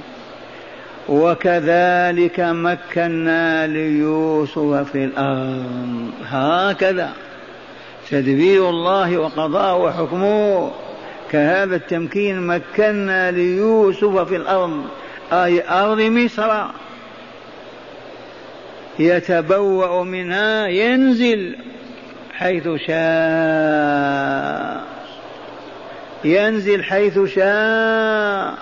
وكذلك 1.09 2.39
مكنا 2.39 3.67
ليوسف 3.67 4.91
في 4.91 5.03
الأرض. 5.05 6.11
هكذا. 6.25 7.09
تدبير 8.09 8.69
الله 8.69 9.17
وقضاء 9.17 9.81
وحكمه. 9.81 10.71
كهذا 11.31 11.75
التمكين 11.75 12.47
مكنا 12.47 13.31
ليوسف 13.31 14.27
في 14.27 14.35
الأرض 14.35 14.85
أي 15.31 15.69
أرض 15.69 16.01
مصر. 16.01 16.65
يتبوأ 18.99 20.03
منها 20.03 20.67
ينزل 20.67 21.55
حيث 22.33 22.63
شاء. 22.87 22.97
ينزل 26.23 26.83
حيث 26.83 27.19
شاء. 27.19 28.57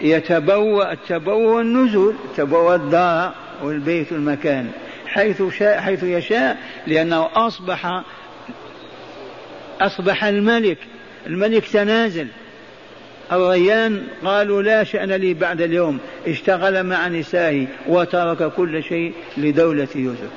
يتبوأ 0.00 0.92
التبوأ 0.92 1.60
النزول 1.60 2.14
تبوأ 2.36 2.74
الدار 2.74 3.32
والبيت 3.62 4.12
المكان 4.12 4.70
حيث 5.06 5.42
شاء 5.58 5.80
حيث 5.80 6.02
يشاء 6.02 6.56
لأنه 6.86 7.28
أصبح 7.34 8.02
أصبح 9.80 10.24
الملك. 10.24 10.78
الملك 11.26 11.68
تنازل. 11.68 12.26
الريان 13.32 14.02
قالوا 14.24 14.62
لا 14.62 14.84
شأن 14.84 15.12
لي 15.12 15.34
بعد 15.34 15.60
اليوم. 15.60 15.98
اشتغل 16.26 16.82
مع 16.82 17.08
نسائه 17.08 17.66
وترك 17.86 18.52
كل 18.52 18.82
شيء 18.82 19.12
لدولة 19.36 19.88
يوسف. 19.94 20.30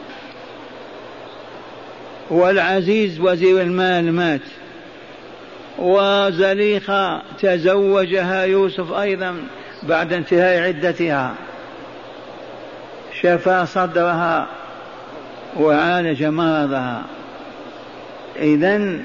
والعزيز 2.29 3.19
وزير 3.19 3.61
المال 3.61 4.13
مات. 4.13 4.41
وزليخة 5.79 7.21
تزوجها 7.39 8.43
يوسف 8.43 8.91
أيضا 8.91 9.35
بعد 9.83 10.13
انتهاء 10.13 10.63
عدتها. 10.67 11.35
شفى 13.21 13.65
صدرها 13.65 14.47
وعالج 15.59 16.23
مرضها. 16.23 17.03
إذا 18.39 18.99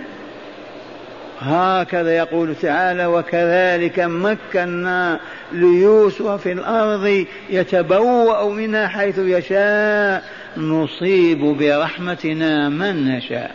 هكذا 1.41 2.17
يقول 2.17 2.55
تعالى 2.55 3.07
وكذلك 3.07 3.99
مكنا 3.99 5.21
ليوسف 5.53 6.27
في 6.27 6.53
الأرض 6.53 7.27
يتبوأ 7.51 8.51
منها 8.51 8.89
حيث 8.89 9.19
يشاء. 9.19 10.25
نصيب 10.57 11.41
برحمتنا 11.41 12.69
من 12.69 13.17
نشاء. 13.17 13.55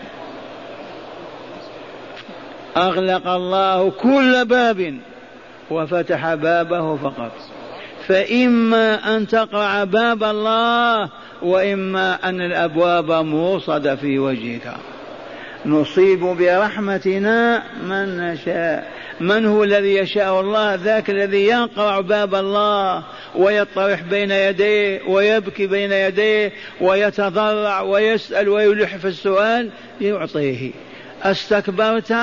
أغلق 2.77 3.27
الله 3.27 3.91
كل 3.91 4.45
باب 4.45 4.97
وفتح 5.69 6.33
بابه 6.33 6.95
فقط. 6.95 7.31
فإما 8.07 9.15
أن 9.15 9.27
تقرع 9.27 9.83
باب 9.83 10.23
الله 10.23 11.09
وإما 11.41 12.29
أن 12.29 12.41
الأبواب 12.41 13.11
موصدة 13.11 13.95
في 13.95 14.19
وجهك. 14.19 14.73
نصيب 15.65 16.19
برحمتنا 16.19 17.63
من 17.83 18.17
نشاء. 18.17 18.91
من 19.19 19.45
هو 19.45 19.63
الذي 19.63 19.95
يشاء 19.95 20.41
الله؟ 20.41 20.75
ذاك 20.75 21.09
الذي 21.09 21.45
يقرع 21.45 21.99
باب 21.99 22.35
الله 22.35 23.03
ويطرح 23.35 24.01
بين 24.01 24.31
يديه 24.31 25.01
ويبكي 25.07 25.67
بين 25.67 25.91
يديه 25.91 26.51
ويتضرع 26.81 27.81
ويسأل 27.81 28.49
ويلح 28.49 28.95
في 28.95 29.07
السؤال 29.07 29.69
يعطيه. 30.01 30.71
أستكبرت 31.23 32.13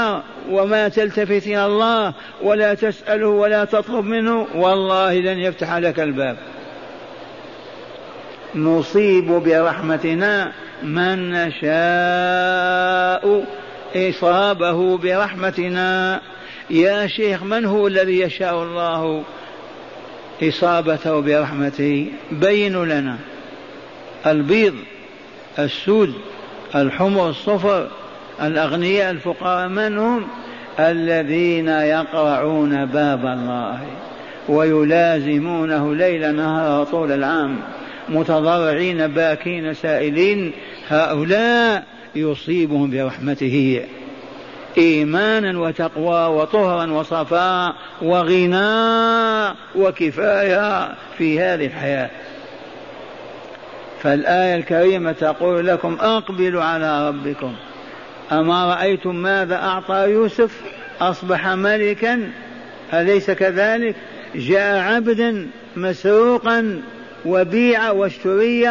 وما 0.50 0.88
تلتفت 0.88 1.46
إلى 1.46 1.66
الله 1.66 2.14
ولا 2.42 2.74
تسأله 2.74 3.29
ولا 3.29 3.64
تطلب 3.64 4.05
منه؟ 4.05 4.46
والله 4.55 5.14
لن 5.14 5.38
يفتح 5.38 5.76
لك 5.76 6.00
الباب. 6.00 6.37
نصيب 8.54 9.26
برحمتنا 9.32 10.52
من 10.82 11.30
نشاء. 11.30 11.70
إصابه 13.96 14.98
برحمتنا. 14.98 16.20
يا 16.70 17.06
شيخ 17.06 17.42
من 17.42 17.64
هو 17.64 17.86
الذي 17.86 18.20
يشاء 18.20 18.62
الله 18.62 19.22
إصابته 20.42 21.20
برحمته؟ 21.20 22.06
بينوا 22.30 22.84
لنا. 22.84 23.16
البيض 24.26 24.74
السود 25.58 26.14
الحمر 26.74 27.28
الصفر 27.28 27.88
الأغنياء 28.42 29.10
الفقراء 29.10 29.68
من 29.68 29.98
هم؟ 29.98 30.26
الذين 30.78 31.68
يقرعون 31.68 32.86
باب 32.86 33.26
الله 33.26 33.80
ويلازمونه 34.48 35.94
ليل 35.94 36.36
نهار 36.36 36.84
طول 36.84 37.12
العام. 37.12 37.58
متضرعين 38.11 39.07
باكين 39.07 39.75
سائلين. 39.75 40.53
هؤلاء 40.88 41.85
يصيبهم 42.14 42.90
برحمته 42.90 43.83
إيمانا 44.79 45.61
وتقوى 45.61 46.27
وطهرا 46.27 46.92
وصفاء 46.92 47.75
وغنى 48.03 49.57
وكفاية 49.75 50.94
في 51.18 51.40
هذه 51.40 51.66
الحياة. 51.66 52.11
فالآية 54.03 54.57
الكريمة 54.57 55.12
تقول 55.12 55.66
لكم 55.66 55.96
أقبلوا 56.01 56.62
على 56.62 57.09
ربكم. 57.09 57.55
أما 58.33 58.75
رأيتم 58.75 59.16
ماذا 59.16 59.55
أعطى 59.55 60.11
يوسف؟ 60.11 60.61
أصبح 61.01 61.46
ملكا. 61.46 62.31
أليس 62.94 63.31
كذلك؟ 63.31 63.94
جاء 64.35 64.79
عبدا 64.79 65.46
مسروقا. 65.77 66.81
وبيع 67.24 67.90
واشتري 67.90 68.68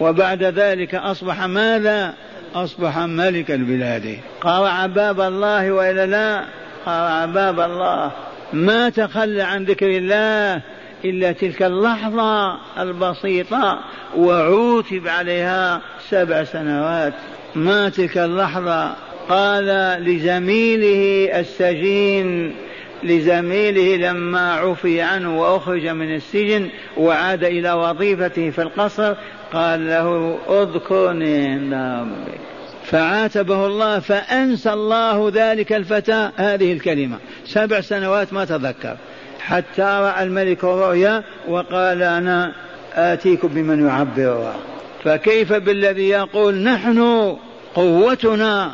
وبعد 0.00 0.42
ذلك 0.42 0.94
أصبح 0.94 1.44
ماذا؟ 1.44 2.14
أصبح 2.54 2.98
ملك 2.98 3.50
البلاد. 3.50 4.18
قرع 4.40 4.86
باب 4.86 5.20
الله 5.20 5.72
وإلا 5.72 6.06
لا؟ 6.06 6.44
قرع 6.86 7.24
باب 7.24 7.60
الله 7.60 8.12
ما 8.52 8.88
تخلى 8.88 9.42
عن 9.42 9.64
ذكر 9.64 9.86
الله 9.86 10.62
إلا 11.04 11.32
تلك 11.32 11.62
اللحظة 11.62 12.58
البسيطة 12.82 13.78
وعوتب 14.16 15.08
عليها 15.08 15.80
سبع 16.10 16.44
سنوات. 16.44 17.14
ما 17.54 17.88
تلك 17.88 18.18
اللحظة؟ 18.18 18.94
قال 19.28 19.66
لزميله 20.04 21.30
السجين. 21.40 22.54
لزميله 23.02 24.10
لما 24.10 24.52
عفي 24.54 25.00
عنه 25.00 25.40
وأخرج 25.40 25.86
من 25.86 26.14
السجن 26.14 26.68
وعاد 26.96 27.44
إلى 27.44 27.72
وظيفته 27.72 28.50
في 28.50 28.62
القصر 28.62 29.14
قال 29.52 29.88
له 29.88 30.38
اذكرني 30.48 31.48
عند 31.48 31.74
ربك 31.74 32.40
فعاتبه 32.84 33.66
الله 33.66 33.98
فأنسى 33.98 34.72
الله 34.72 35.30
ذلك 35.34 35.72
الفتى 35.72 36.30
هذه 36.36 36.72
الكلمة. 36.72 37.16
سبع 37.44 37.80
سنوات 37.80 38.32
ما 38.32 38.44
تذكر. 38.44 38.96
حتى 39.40 39.82
رأى 39.82 40.22
الملك 40.22 40.64
الرؤيا 40.64 41.22
وقال 41.48 42.02
أنا 42.02 42.52
آتيكم 42.94 43.48
بمن 43.48 43.86
يعبرها 43.86 44.56
فكيف 45.04 45.52
بالذي 45.52 46.08
يقول 46.08 46.54
نحن 46.54 47.36
قوتنا؟ 47.74 48.72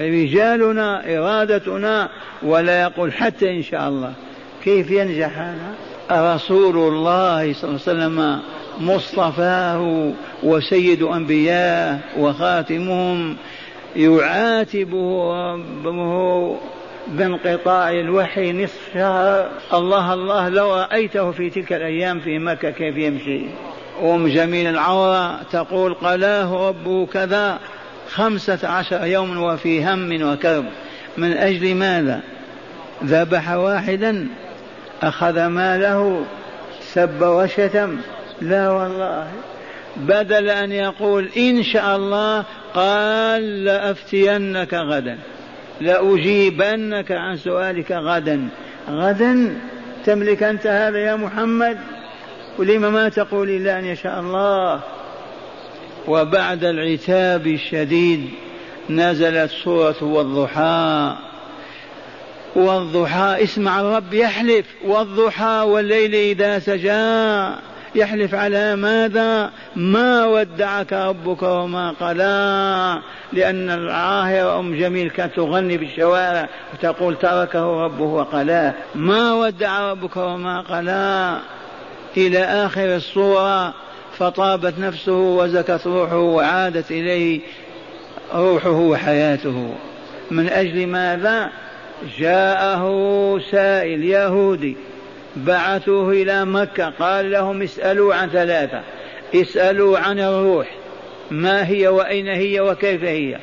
رجالنا 0.00 1.16
إرادتنا 1.16 2.08
ولا 2.42 2.82
يقول 2.82 3.12
حتى 3.12 3.50
إن 3.50 3.62
شاء 3.62 3.88
الله. 3.88 4.12
كيف 4.64 4.90
ينجح 4.90 5.38
هذا؟ 5.38 5.74
رسول 6.34 6.76
الله 6.76 7.52
صلى 7.52 7.70
الله 7.70 7.80
عليه 7.86 7.92
وسلم 7.92 8.40
مصطفاه 8.80 10.12
وسيد 10.42 11.02
أنبياء 11.02 12.00
وخاتمهم 12.18 13.36
يعاتبه 13.96 15.32
ربه 15.52 16.56
بانقطاع 17.08 17.90
الوحي 17.90 18.52
نصف 18.52 18.80
شهر. 18.94 19.48
الله 19.74 20.14
الله 20.14 20.48
لو 20.48 20.74
رأيته 20.74 21.30
في 21.30 21.50
تلك 21.50 21.72
الأيام 21.72 22.20
في 22.20 22.38
مكة 22.38 22.70
كيف 22.70 22.96
يمشي؟ 22.96 23.40
أم 24.02 24.28
جميل 24.28 24.66
العورة 24.66 25.42
تقول 25.42 25.94
قلاه 25.94 26.68
ربه 26.68 27.06
كذا. 27.06 27.58
خمسة 28.10 28.68
عشر 28.68 29.04
يوم 29.04 29.42
وفي 29.42 29.84
هم 29.84 30.32
وكرب. 30.32 30.64
من 31.16 31.32
أجل 31.32 31.74
ماذا؟ 31.74 32.20
ذبح 33.04 33.50
واحدا 33.50 34.28
أخذ 35.02 35.46
ماله 35.46 36.24
سب 36.80 37.22
وشتم. 37.22 37.96
لا 38.40 38.70
والله. 38.70 39.26
بدل 39.96 40.50
أن 40.50 40.72
يقول 40.72 41.28
إن 41.36 41.62
شاء 41.62 41.96
الله 41.96 42.44
قال 42.74 43.64
لأفتينك 43.64 44.74
غدا. 44.74 45.18
لأجيبنك 45.80 47.12
عن 47.12 47.36
سؤالك 47.36 47.92
غدا. 47.92 48.48
غدا؟ 48.90 49.56
تملك 50.04 50.42
أنت 50.42 50.66
هذا 50.66 50.98
يا 50.98 51.16
محمد؟ 51.16 51.78
ولم 52.58 52.92
ما 52.92 53.08
تقول 53.08 53.50
إلا 53.50 53.78
أن 53.78 53.84
يشاء 53.84 54.20
الله؟ 54.20 54.80
وبعد 56.10 56.64
العتاب 56.64 57.46
الشديد 57.46 58.30
نزلت 58.90 59.50
سورة 59.50 60.02
والضحى. 60.02 61.16
والضحى 62.56 63.42
اسمع 63.42 63.80
الرب 63.80 64.14
يحلف. 64.14 64.66
والضحى 64.84 65.64
والليل 65.66 66.14
إذا 66.14 66.58
سجى. 66.58 67.56
يحلف 67.94 68.34
على 68.34 68.76
ماذا؟ 68.76 69.50
ما 69.76 70.26
ودعك 70.26 70.92
ربك 70.92 71.42
وما 71.42 71.90
قلا 71.90 73.00
لأن 73.32 73.70
العاهرة 73.70 74.58
أم 74.58 74.76
جميل 74.78 75.10
كانت 75.10 75.36
تغني 75.36 75.76
بالشوارع 75.76 76.48
وتقول 76.74 77.16
تركه 77.16 77.84
ربه 77.84 78.04
وقلاه 78.04 78.74
ما 78.94 79.34
ودع 79.34 79.90
ربك 79.90 80.16
وما 80.16 80.60
قلا 80.60 81.38
إلى 82.16 82.44
آخر 82.44 82.96
الصورة 82.96 83.74
فطابت 84.20 84.78
نفسه 84.78 85.12
وزكت 85.12 85.86
روحه 85.86 86.16
وعادت 86.16 86.90
إليه 86.90 87.40
روحه 88.34 88.70
وحياته. 88.70 89.74
من 90.30 90.48
أجل 90.48 90.86
ماذا؟ 90.86 91.50
جاءه 92.18 92.84
سائل 93.50 94.04
يهودي. 94.04 94.76
بعثوه 95.36 96.12
إلى 96.12 96.44
مكة. 96.44 96.90
قال 96.90 97.30
لهم 97.30 97.62
اسألوا 97.62 98.14
عن 98.14 98.28
ثلاثة. 98.28 98.80
اسألوا 99.34 99.98
عن 99.98 100.20
الروح. 100.20 100.66
ما 101.30 101.68
هي 101.68 101.88
وأين 101.88 102.28
هي 102.28 102.60
وكيف 102.60 103.04
هي؟ 103.04 103.38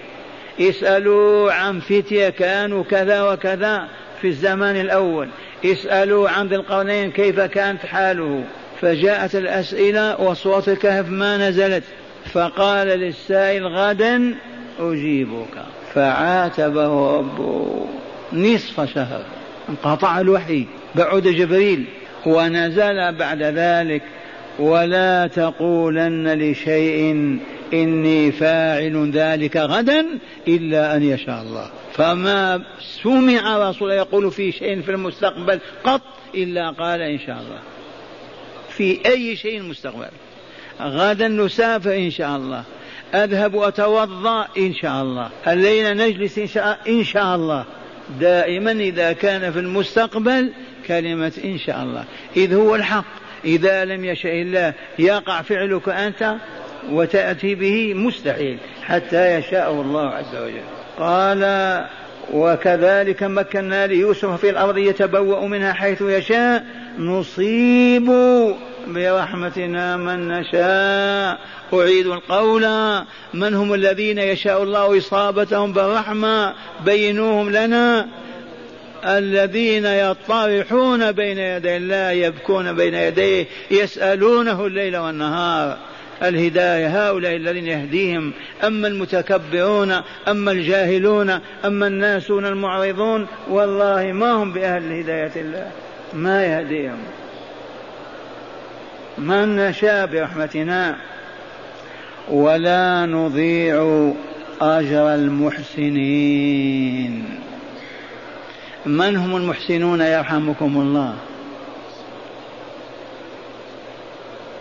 اسألوا 0.59 1.51
عن 1.51 1.79
فتية. 1.79 2.29
كانوا 2.29 2.83
كذا 2.83 3.23
وكذا 3.23 3.87
في 4.21 4.27
الزمان 4.27 4.75
الأول. 4.75 5.27
اسألوا 5.65 6.29
عن 6.29 6.47
ذي 6.47 6.55
القرنين. 6.55 7.11
كيف 7.11 7.39
كانت 7.39 7.85
حاله؟ 7.85 8.43
فجاءت 8.81 9.35
الأسئلة 9.35 10.21
وصورة 10.21 10.63
الكهف 10.67 11.09
ما 11.09 11.49
نزلت. 11.49 11.83
فقال 12.33 12.87
للسائل 12.87 13.67
غدا 13.67 14.35
أجيبك. 14.79 15.65
فعاتبه 15.93 17.17
ربه. 17.17 17.85
نصف 18.33 18.93
شهر. 18.93 19.21
انقطع 19.69 20.19
الوحي. 20.19 20.65
بعد 20.95 21.21
جبريل. 21.21 21.85
ونزل 22.25 23.15
بعد 23.15 23.43
ذلك. 23.43 24.01
ولا 24.59 25.27
تقولن 25.27 26.33
لشيء 26.33 27.39
إني 27.73 28.31
فاعل 28.31 29.11
ذلك 29.13 29.57
غدا 29.57 30.05
إلا 30.47 30.95
أن 30.95 31.03
يشاء 31.03 31.41
الله. 31.41 31.69
فما 31.93 32.61
سمع 33.03 33.69
رسول 33.69 33.91
يقول 33.91 34.31
في 34.31 34.51
شيء 34.51 34.81
في 34.81 34.91
المستقبل 34.91 35.59
قط 35.83 36.01
إلا 36.35 36.69
قال 36.69 37.01
إن 37.01 37.19
شاء 37.19 37.37
الله. 37.39 37.59
في 38.77 38.99
أي 39.05 39.35
شيء 39.35 39.61
مستقبل. 39.61 40.07
غدا 40.81 41.27
نسافر 41.27 41.95
إن 41.95 42.11
شاء 42.11 42.35
الله. 42.35 42.63
أذهب 43.13 43.53
وأتوضأ 43.53 44.47
إن 44.57 44.73
شاء 44.73 45.01
الله. 45.01 45.29
الليلة 45.47 45.93
نجلس 45.93 46.37
إن 46.37 46.47
شاء, 46.47 46.79
إن 46.87 47.03
شاء 47.03 47.35
الله. 47.35 47.65
دائما 48.19 48.71
إذا 48.71 49.13
كان 49.13 49.51
في 49.51 49.59
المستقبل 49.59 50.51
كلمة 50.87 51.31
إن 51.43 51.57
شاء 51.57 51.83
الله. 51.83 52.03
إذ 52.37 52.53
هو 52.53 52.75
الحق. 52.75 53.05
إذا 53.45 53.85
لم 53.85 54.05
يشاء 54.05 54.41
الله 54.41 54.73
يقع 54.99 55.41
فعلك 55.41 55.89
أنت 55.89 56.35
وتأتي 56.89 57.55
به 57.55 57.93
مستحيل 57.93 58.57
حتى 58.83 59.35
يشاء 59.35 59.71
الله 59.71 60.09
عز 60.09 60.35
وجل. 60.35 60.61
قال 60.99 61.85
وكذلك 62.33 63.23
مكنا 63.23 63.87
ليوسف 63.87 64.39
في 64.41 64.49
الأرض 64.49 64.77
يتبوأ 64.77 65.47
منها 65.47 65.73
حيث 65.73 66.01
يشاء. 66.01 66.65
نصيب 66.99 68.11
برحمتنا 68.93 69.97
من 69.97 70.27
نشاء. 70.27 71.39
أعيد 71.73 72.07
القول. 72.07 72.61
من 73.33 73.53
هم 73.53 73.73
الذين 73.73 74.17
يشاء 74.17 74.63
الله 74.63 74.97
إصابتهم 74.97 75.73
بالرحمة 75.73 76.53
بينوهم 76.85 77.49
لنا. 77.49 78.07
الذين 79.05 79.85
يطرحون 79.85 81.11
بين 81.11 81.37
يدي 81.37 81.77
الله 81.77 82.11
يبكون 82.11 82.75
بين 82.75 82.93
يديه 82.93 83.45
يسألونه 83.71 84.65
الليل 84.65 84.97
والنهار. 84.97 85.77
الهداية 86.23 87.09
هؤلاء 87.09 87.35
الذين 87.35 87.67
يهديهم. 87.67 88.33
أما 88.63 88.87
المتكبرون 88.87 90.01
أما 90.27 90.51
الجاهلون 90.51 91.39
أما 91.65 91.87
الناسون 91.87 92.45
المعرضون 92.45 93.27
والله 93.49 94.11
ما 94.11 94.31
هم 94.31 94.53
بأهل 94.53 94.99
هداية 94.99 95.31
الله. 95.35 95.71
ما 96.13 96.45
يهديهم. 96.45 96.97
من 99.17 99.55
نشاء 99.55 100.05
برحمتنا 100.05 100.97
ولا 102.29 103.05
نضيع 103.05 104.11
أجر 104.61 105.15
المحسنين. 105.15 106.59
من 108.85 109.15
هم 109.15 109.35
المحسنون 109.35 110.01
يرحمكم 110.01 110.81
الله؟ 110.81 111.15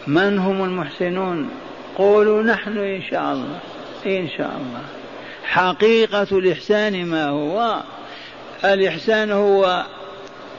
من 0.06 0.38
هم 0.38 0.64
المحسنون؟ 0.64 1.50
قولوا 1.96 2.42
نحن 2.42 2.78
إن 2.78 3.02
شاء 3.10 3.32
الله 3.32 3.58
إن 4.06 4.28
شاء 4.38 4.50
الله. 4.56 4.82
حقيقة 5.44 6.38
الإحسان 6.38 7.06
ما 7.06 7.28
هو؟ 7.28 7.82
الإحسان 8.64 9.30
هو 9.30 9.84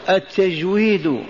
التجويد 0.10 1.22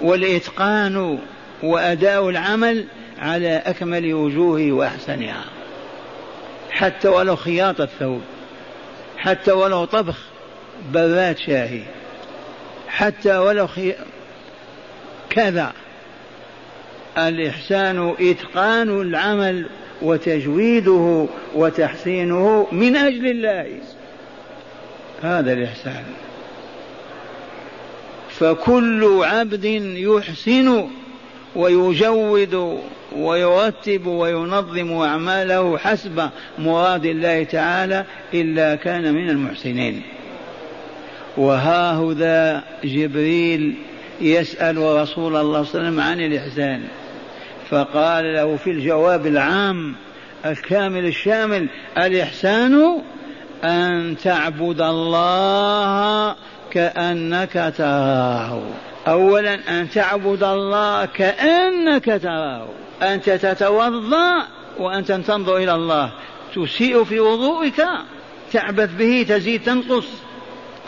والإتقان 0.00 1.18
وأداء 1.62 2.28
العمل 2.28 2.84
على 3.18 3.56
أكمل 3.56 4.14
وجوهه 4.14 4.72
وأحسنها. 4.72 5.44
حتى 6.70 7.08
ولو 7.08 7.36
خياطة 7.36 7.88
ثوب 8.00 8.20
حتى 9.18 9.52
ولو 9.52 9.84
طبخ 9.84 10.18
براد 10.92 11.38
شاهي 11.38 11.82
حتى 12.88 13.38
ولو 13.38 13.66
خي... 13.66 13.94
كذا. 15.30 15.72
الإحسان 17.18 18.14
إتقان 18.20 19.00
العمل 19.00 19.66
وتجويده 20.02 21.26
وتحسينه 21.54 22.66
من 22.72 22.96
أجل 22.96 23.26
الله. 23.26 23.78
هذا 25.22 25.52
الإحسان. 25.52 26.04
فكل 28.30 29.20
عبد 29.24 29.64
يحسن 29.96 30.88
ويجود 31.56 32.80
ويرتب 33.16 34.06
وينظم 34.06 34.92
أعماله 34.92 35.78
حسب 35.78 36.30
مراد 36.58 37.04
الله 37.04 37.44
تعالى 37.44 38.04
إلا 38.34 38.74
كان 38.74 39.14
من 39.14 39.30
المحسنين. 39.30 40.02
وها 41.36 42.12
ذا 42.14 42.62
جبريل 42.84 43.74
يسأل 44.20 44.76
رسول 44.76 45.36
الله 45.36 45.62
صلى 45.64 45.80
الله 45.80 45.92
عليه 45.92 45.98
وسلم 45.98 46.00
عن 46.00 46.20
الإحسان 46.20 46.82
فقال 47.70 48.34
له 48.34 48.56
في 48.56 48.70
الجواب 48.70 49.26
العام 49.26 49.94
الكامل 50.46 51.06
الشامل 51.06 51.68
الإحسان 51.98 53.00
أن 53.64 54.16
تعبد 54.22 54.80
الله 54.80 56.36
كأنك 56.70 57.74
تراه. 57.78 58.62
أولا 59.08 59.80
أن 59.80 59.90
تعبد 59.90 60.42
الله 60.42 61.04
كأنك 61.04 62.04
تراه. 62.22 62.68
أنت 63.02 63.30
تتوضأ 63.30 64.46
وأنت 64.78 65.12
تنظر 65.12 65.56
إلى 65.56 65.74
الله. 65.74 66.12
تسيء 66.54 67.04
في 67.04 67.20
وضوئك. 67.20 67.86
تعبث 68.52 68.90
به 68.98 69.26
تزيد 69.28 69.62
تنقص. 69.62 70.06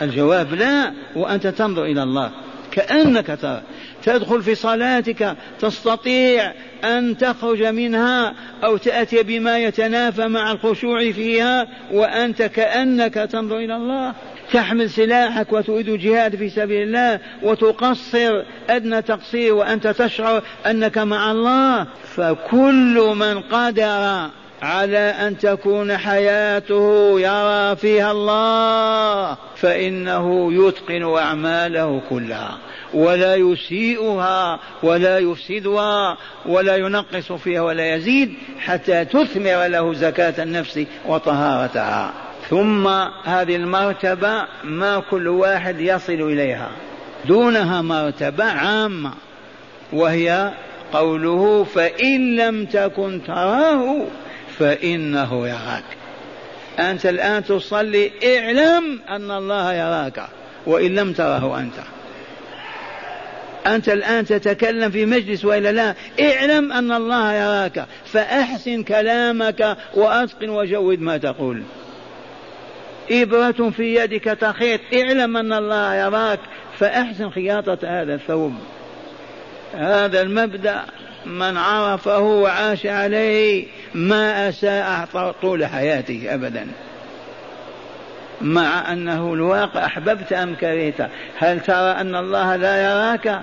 الجواب 0.01 0.53
لا 0.53 0.93
وأنت 1.15 1.47
تنظر 1.47 1.83
إلى 1.83 2.03
الله 2.03 2.31
كأنك 2.71 3.37
ترى 3.41 3.61
تدخل 4.03 4.43
في 4.43 4.55
صلاتك. 4.55 5.35
تستطيع 5.59 6.53
أن 6.83 7.17
تخرج 7.17 7.63
منها 7.63 8.33
أو 8.63 8.77
تأتي 8.77 9.23
بما 9.23 9.59
يتنافى 9.59 10.27
مع 10.27 10.51
الخشوع 10.51 11.11
فيها. 11.11 11.67
وأنت 11.91 12.41
كأنك 12.41 13.13
تنظر 13.13 13.57
إلى 13.57 13.75
الله. 13.75 14.13
تحمل 14.53 14.89
سلاحك 14.89 15.53
وتريد 15.53 15.89
جهاد 15.89 16.35
في 16.35 16.49
سبيل 16.49 16.83
الله 16.83 17.19
وتقصر 17.43 18.43
أدنى 18.69 19.01
تقصير 19.01 19.53
وأنت 19.53 19.87
تشعر 19.87 20.43
أنك 20.65 20.97
مع 20.97 21.31
الله. 21.31 21.87
فكل 22.15 23.13
من 23.15 23.39
قدر 23.41 24.29
على 24.61 24.97
أن 24.97 25.37
تكون 25.37 25.97
حياته 25.97 27.19
يرى 27.19 27.75
فيها 27.75 28.11
الله 28.11 29.37
فإنه 29.55 30.53
يتقن 30.53 31.17
أعماله 31.17 32.01
كلها 32.09 32.57
ولا 32.93 33.35
يسيئها 33.35 34.59
ولا 34.83 35.19
يفسدها 35.19 36.17
ولا 36.45 36.75
ينقص 36.75 37.31
فيها 37.31 37.61
ولا 37.61 37.95
يزيد 37.95 38.33
حتى 38.59 39.05
تثمر 39.05 39.67
له 39.67 39.93
زكاة 39.93 40.43
النفس 40.43 40.85
وطهارتها. 41.07 42.13
ثم 42.53 42.87
هذه 43.23 43.55
المرتبة 43.55 44.43
ما 44.63 45.03
كل 45.11 45.27
واحد 45.27 45.79
يصل 45.79 46.13
إليها. 46.13 46.69
دونها 47.25 47.81
مرتبة 47.81 48.43
عامة 48.43 49.11
وهي 49.93 50.51
قوله 50.93 51.63
فإن 51.63 52.35
لم 52.35 52.65
تكن 52.65 53.21
تراه 53.27 54.05
فإنه 54.57 55.47
يراك. 55.47 55.83
أنت 56.79 57.05
الآن 57.05 57.43
تصلي 57.43 58.11
اعلم 58.37 59.01
أن 59.09 59.31
الله 59.31 59.73
يراك 59.73 60.27
وإن 60.65 60.95
لم 60.95 61.13
تره 61.13 61.59
أنت. 61.59 61.75
أنت 63.67 63.89
الآن 63.89 64.25
تتكلم 64.25 64.91
في 64.91 65.05
مجلس 65.05 65.45
وإلا 65.45 65.71
لا 65.71 65.95
اعلم 66.21 66.71
أن 66.71 66.91
الله 66.91 67.33
يراك 67.33 67.85
فأحسن 68.05 68.83
كلامك 68.83 69.77
وأتقن 69.95 70.49
وجود 70.49 71.01
ما 71.01 71.17
تقول. 71.17 71.63
إبرة 73.11 73.69
في 73.69 73.95
يدك 73.95 74.23
تخيط. 74.23 74.81
اعلم 74.93 75.37
أن 75.37 75.53
الله 75.53 75.95
يراك. 75.95 76.39
فأحسن 76.79 77.29
خياطة 77.29 77.77
هذا 77.83 78.15
الثوب. 78.15 78.53
هذا 79.73 80.21
المبدأ 80.21 80.81
من 81.25 81.57
عرفه 81.57 82.19
وعاش 82.19 82.85
عليه 82.85 83.65
ما 83.93 84.49
أساء 84.49 85.07
طول 85.41 85.65
حياته 85.65 86.33
أبدا. 86.33 86.67
مع 88.41 88.91
أنه 88.93 89.33
الواقع 89.33 89.85
أحببت 89.85 90.33
أم 90.33 90.55
كرهت. 90.55 91.09
هل 91.37 91.59
ترى 91.59 91.91
أن 91.91 92.15
الله 92.15 92.55
لا 92.55 92.83
يراك؟ 92.83 93.41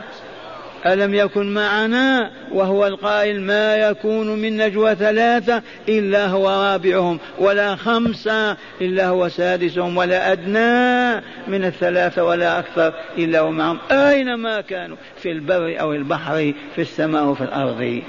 ألم 0.86 1.14
يكن 1.14 1.54
معنا 1.54 2.30
وهو 2.52 2.86
القائل 2.86 3.40
ما 3.40 3.76
يكون 3.76 4.42
من 4.42 4.56
نجوى 4.56 4.94
ثلاثة 4.94 5.62
إلا 5.88 6.26
هو 6.26 6.48
رابعهم 6.48 7.18
ولا 7.38 7.76
خمسة 7.76 8.56
إلا 8.80 9.08
هو 9.08 9.28
سادسهم 9.28 9.96
ولا 9.96 10.32
أدنى 10.32 11.24
من 11.48 11.64
الثلاثة 11.64 12.24
ولا 12.24 12.58
أكثر 12.58 12.94
إلا 13.18 13.40
هو 13.40 13.50
معهم. 13.50 13.78
أينما 13.90 14.60
كانوا 14.60 14.96
في 15.16 15.32
البر 15.32 15.80
أو 15.80 15.92
البحر 15.92 16.52
في 16.74 16.82
السماء 16.82 17.24
وفي 17.24 17.44
الأرض. 17.44 18.02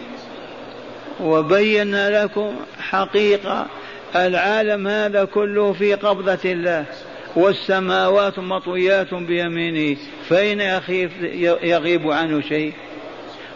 وبينا 1.21 2.23
لكم 2.23 2.55
حقيقة 2.79 3.67
العالم 4.15 4.87
هذا 4.87 5.25
كله 5.25 5.73
في 5.73 5.93
قبضة 5.93 6.39
الله. 6.45 6.85
والسماوات 7.35 8.39
مطويات 8.39 9.13
بيمينه 9.13 9.97
فأين 10.29 10.61
يغيب 11.63 12.11
عنه 12.11 12.41
شيء؟ 12.41 12.73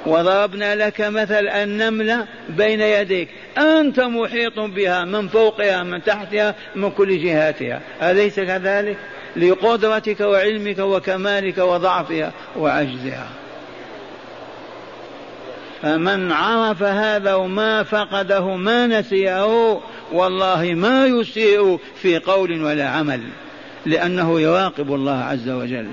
وضربنا 0.06 0.76
لك 0.76 1.02
مثل 1.02 1.48
النملة 1.48 2.28
بين 2.50 2.82
يديك 2.82 3.30
أنت 3.58 4.00
محيط 4.00 4.60
بها 4.60 5.06
من 5.06 5.28
فوقها 5.28 5.84
من 5.84 6.04
تحتها 6.04 6.56
من 6.76 6.92
كل 6.92 7.24
جهاتها. 7.24 7.82
أليس 8.02 8.36
كذلك؟ 8.36 8.98
لقدرتك 9.36 10.20
وعلمك 10.20 10.80
وكمالك 10.80 11.58
وضعفها 11.58 12.32
وعجزها. 12.58 13.28
فمن 15.82 16.32
عرف 16.32 16.84
هذا 16.84 17.34
وما 17.34 17.84
فقده 17.84 18.56
ما 18.56 18.88
نسيه 18.88 19.80
والله 20.12 20.74
ما 20.74 21.06
يسيء 21.06 21.80
في 22.02 22.20
قول 22.20 22.64
ولا 22.64 22.90
عمل. 22.90 23.22
لأنه 23.86 24.41
يراقب 24.41 24.93
الله 24.93 25.24
عز 25.24 25.50
وجل. 25.50 25.88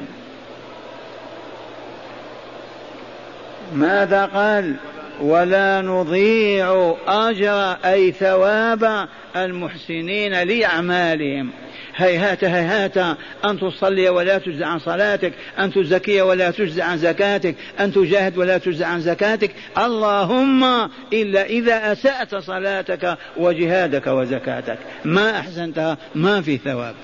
ماذا 3.74 4.24
قال؟ 4.24 4.74
ولا 5.20 5.80
نضيع 5.80 6.96
أجر 7.06 7.76
أي 7.84 8.12
ثواب 8.12 9.08
المحسنين 9.36 10.42
لأعمالهم. 10.42 11.50
هيهات 11.96 12.44
هيهات 12.44 12.98
أن 13.44 13.60
تصلي 13.60 14.08
ولا 14.08 14.38
تجزى 14.38 14.64
عن 14.64 14.78
صلاتك 14.78 15.32
أن 15.58 15.72
تزكي 15.72 16.20
ولا 16.20 16.50
تجزى 16.50 16.82
عن 16.82 16.98
زكاتك 16.98 17.54
أن 17.80 17.92
تجاهد 17.92 18.38
ولا 18.38 18.58
تجزى 18.58 18.84
عن 18.84 19.00
زكاتك. 19.00 19.50
اللهم 19.78 20.64
إلا 21.12 21.44
إذا 21.44 21.92
أسأت 21.92 22.34
صلاتك 22.34 23.18
وجهادك 23.36 24.06
وزكاتك. 24.06 24.78
ما 25.04 25.38
أحسنتها؟ 25.38 25.98
ما 26.14 26.40
في 26.40 26.56
ثواب. 26.56 26.94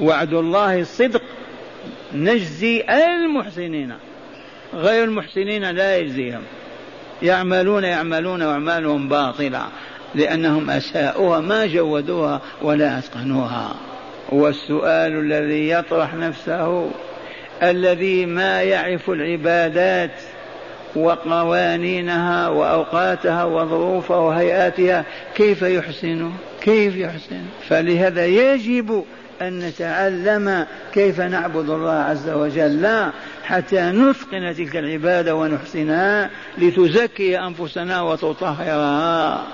وعد 0.00 0.34
الله 0.34 0.80
الصدق 0.80 1.22
نجزي 2.14 2.80
المحسنين. 2.80 3.92
غير 4.74 5.04
المحسنين 5.04 5.70
لا 5.70 5.96
يجزيهم. 5.96 6.42
يعملون 7.22 7.84
يعملون 7.84 8.42
وأعمالهم 8.42 9.08
باطلة 9.08 9.66
لأنهم 10.14 10.70
اساءوها 10.70 11.40
ما 11.40 11.66
جودوها 11.66 12.40
ولا 12.62 12.98
أتقنوها. 12.98 13.74
والسؤال 14.28 15.12
الذي 15.12 15.68
يطرح 15.68 16.14
نفسه 16.14 16.90
الذي 17.62 18.26
ما 18.26 18.62
يعرف 18.62 19.10
العبادات 19.10 20.10
وقوانينها 20.96 22.48
وأوقاتها 22.48 23.44
وظروفها 23.44 24.16
وهيئاتها 24.16 25.04
كيف 25.34 25.62
يحسن؟ 25.62 26.30
كيف 26.60 26.96
يحسن؟ 26.96 27.42
فلهذا 27.68 28.26
يجب 28.26 29.04
أن 29.42 29.58
نتعلم 29.58 30.66
كيف 30.92 31.20
نعبد 31.20 31.70
الله 31.70 31.92
عز 31.92 32.28
وجل 32.28 33.10
حتى 33.44 33.80
نتقن 33.80 34.54
تلك 34.56 34.76
العبادة 34.76 35.34
ونحسنها 35.34 36.30
لتزكي 36.58 37.38
أنفسنا 37.38 38.02
وتطهرها. 38.02 39.46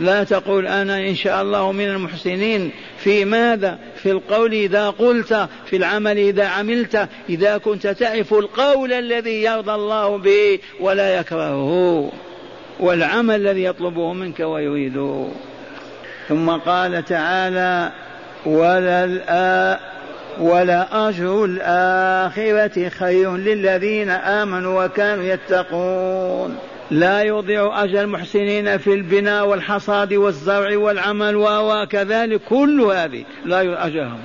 لا 0.00 0.24
تقول 0.24 0.66
أنا 0.66 1.08
إن 1.08 1.14
شاء 1.14 1.42
الله 1.42 1.72
من 1.72 1.84
المحسنين. 1.84 2.70
في 2.98 3.24
ماذا؟ 3.24 3.78
في 3.96 4.10
القول 4.10 4.52
إذا 4.52 4.90
قلت 4.90 5.48
في 5.66 5.76
العمل 5.76 6.18
إذا 6.18 6.46
عملت. 6.46 7.08
إذا 7.28 7.58
كنت 7.58 7.86
تعرف 7.86 8.34
القول 8.34 8.92
الذي 8.92 9.42
يرضى 9.42 9.74
الله 9.74 10.18
به 10.18 10.58
ولا 10.80 11.18
يكرهه 11.18 12.12
والعمل 12.80 13.34
الذي 13.34 13.64
يطلبه 13.64 14.12
منك 14.12 14.40
ويريده. 14.40 15.28
ثم 16.28 16.50
قال 16.50 17.04
تعالى 17.04 17.92
ولا 18.46 19.78
ولا 20.40 21.08
أجر 21.08 21.44
الآخرة 21.44 22.88
خير 22.88 23.36
للذين 23.36 24.10
آمنوا 24.10 24.84
وكانوا 24.84 25.24
يتقون. 25.24 26.56
لا 26.90 27.22
يضيع 27.22 27.84
أجر 27.84 28.00
المحسنين 28.00 28.78
في 28.78 28.94
البناء 28.94 29.46
والحصاد 29.46 30.14
والزرع 30.14 30.76
والعمل 30.78 31.36
وكذلك 31.36 32.40
كل 32.48 32.80
هذه 32.80 33.24
لا 33.44 33.62
يضيع 33.62 33.86
أجرهم. 33.86 34.18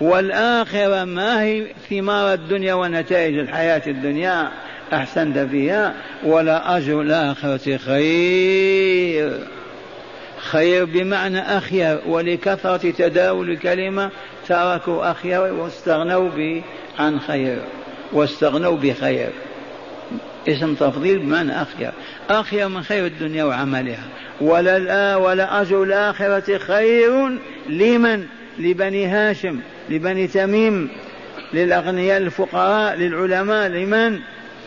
والآخرة 0.00 1.04
ما 1.04 1.42
هي 1.42 1.66
ثمار 1.90 2.32
الدنيا 2.32 2.74
ونتائج 2.74 3.38
الحياة 3.38 3.82
الدنيا 3.86 4.48
أحسنت 4.92 5.38
فيها. 5.38 5.94
ولا 6.24 6.76
أجر 6.76 7.00
الآخرة 7.00 7.76
خير. 7.76 9.55
خير 10.38 10.84
بمعنى 10.84 11.40
أخير 11.40 12.00
ولكثرة 12.06 12.90
تداول 12.90 13.50
الكلمة 13.50 14.10
تركوا 14.48 15.10
أخير 15.10 15.40
واستغنوا 15.40 16.30
به 16.30 16.62
عن 16.98 17.20
خير 17.20 17.58
واستغنوا 18.12 18.76
بخير. 18.76 19.30
اسم 20.48 20.74
تفضيل 20.74 21.18
بمعنى 21.18 21.62
أخير 21.62 21.92
أخير 22.30 22.68
من 22.68 22.82
خير 22.82 23.06
الدنيا 23.06 23.44
وعملها. 23.44 24.04
ولا 24.40 24.76
الآ 24.76 25.16
ولا 25.16 25.62
أجر 25.62 25.82
الآخرة 25.82 26.58
خير 26.58 27.38
لمن؟ 27.68 28.26
لبني 28.58 29.06
هاشم 29.06 29.60
لبني 29.88 30.26
تميم 30.26 30.88
للأغنياء 31.54 32.16
الفقراء 32.16 32.96
للعلماء 32.96 33.68
لمن؟ 33.68 34.18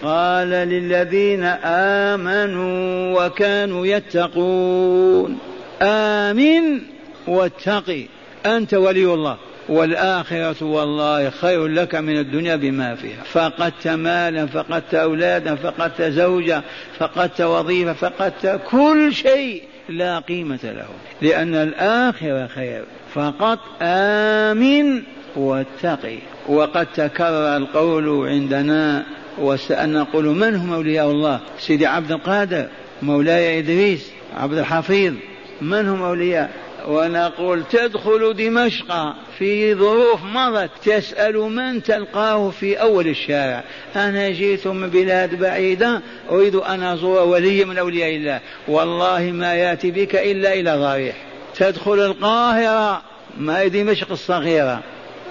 قال 0.03 0.49
للذين 0.49 1.43
آمنوا 1.63 3.25
وكانوا 3.25 3.85
يتقون. 3.85 5.48
آمن 5.81 6.81
واتقي. 7.27 8.05
أنت 8.45 8.73
ولي 8.73 9.13
الله. 9.13 9.37
والآخرة 9.69 10.63
والله 10.63 11.29
خير 11.29 11.67
لك 11.67 11.95
من 11.95 12.17
الدنيا 12.17 12.55
بما 12.55 12.95
فيها. 12.95 13.23
فقدت 13.23 13.87
مالا 13.87 14.45
فقدت 14.45 14.95
أولادا 14.95 15.55
فقدت 15.55 16.01
زوجة 16.01 16.61
فقدت 16.99 17.41
وظيفة 17.41 17.93
فقدت 17.93 18.61
كل 18.71 19.13
شيء 19.13 19.63
لا 19.89 20.19
قيمة 20.19 20.59
له. 20.63 20.87
لأن 21.21 21.55
الآخرة 21.55 22.47
خير. 22.47 22.83
فقط 23.13 23.59
آمن 23.81 25.01
واتقي. 25.35 26.17
وقد 26.47 26.87
تكرر 26.95 27.57
القول 27.57 28.27
عندنا 28.27 29.05
وسألنا 29.37 29.99
نقول 29.99 30.25
من 30.25 30.55
هم 30.55 30.73
أولياء 30.73 31.11
الله؟ 31.11 31.39
سيدي 31.59 31.85
عبد 31.85 32.11
القادر 32.11 32.67
مولاي 33.01 33.59
إدريس 33.59 34.11
عبد 34.37 34.57
الحفيظ. 34.57 35.13
من 35.61 35.89
هم 35.89 36.03
أولياء؟ 36.03 36.51
ونقول 36.87 37.63
تدخل 37.71 38.33
دمشق 38.33 39.15
في 39.37 39.75
ظروف 39.75 40.23
مضت. 40.23 40.69
تسأل 40.83 41.35
من 41.37 41.83
تلقاه 41.83 42.49
في 42.49 42.81
أول 42.81 43.07
الشارع؟ 43.07 43.63
أنا 43.95 44.29
جئت 44.29 44.67
من 44.67 44.89
بلاد 44.89 45.39
بعيدة 45.39 46.01
أريد 46.31 46.55
أن 46.55 46.83
أزور 46.83 47.27
ولي 47.27 47.65
من 47.65 47.77
أولياء 47.77 48.15
الله. 48.15 48.39
والله 48.67 49.31
ما 49.31 49.53
يأتي 49.53 49.91
بك 49.91 50.15
إلا 50.15 50.53
إلى 50.53 50.77
ضريح. 50.77 51.15
تدخل 51.55 51.99
القاهرة 51.99 53.01
ما 53.37 53.67
دمشق 53.67 54.11
الصغيرة؟ 54.11 54.83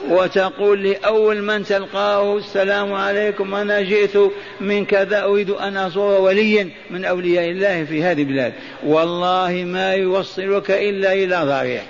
وتقول 0.08 0.82
لأول 0.82 1.42
من 1.42 1.64
تلقاه 1.64 2.36
السلام 2.36 2.92
عليكم 2.92 3.54
أنا 3.54 3.80
جئت 3.80 4.16
من 4.60 4.84
كذا 4.84 5.24
أريد 5.24 5.50
أن 5.50 5.76
أزور 5.76 6.20
وليا 6.20 6.70
من 6.90 7.04
أولياء 7.04 7.50
الله 7.50 7.84
في 7.84 8.02
هذه 8.02 8.22
البلاد. 8.22 8.52
والله 8.84 9.64
ما 9.66 9.94
يوصلك 9.94 10.70
إلا 10.70 11.12
إلى 11.12 11.36
ضريح 11.44 11.82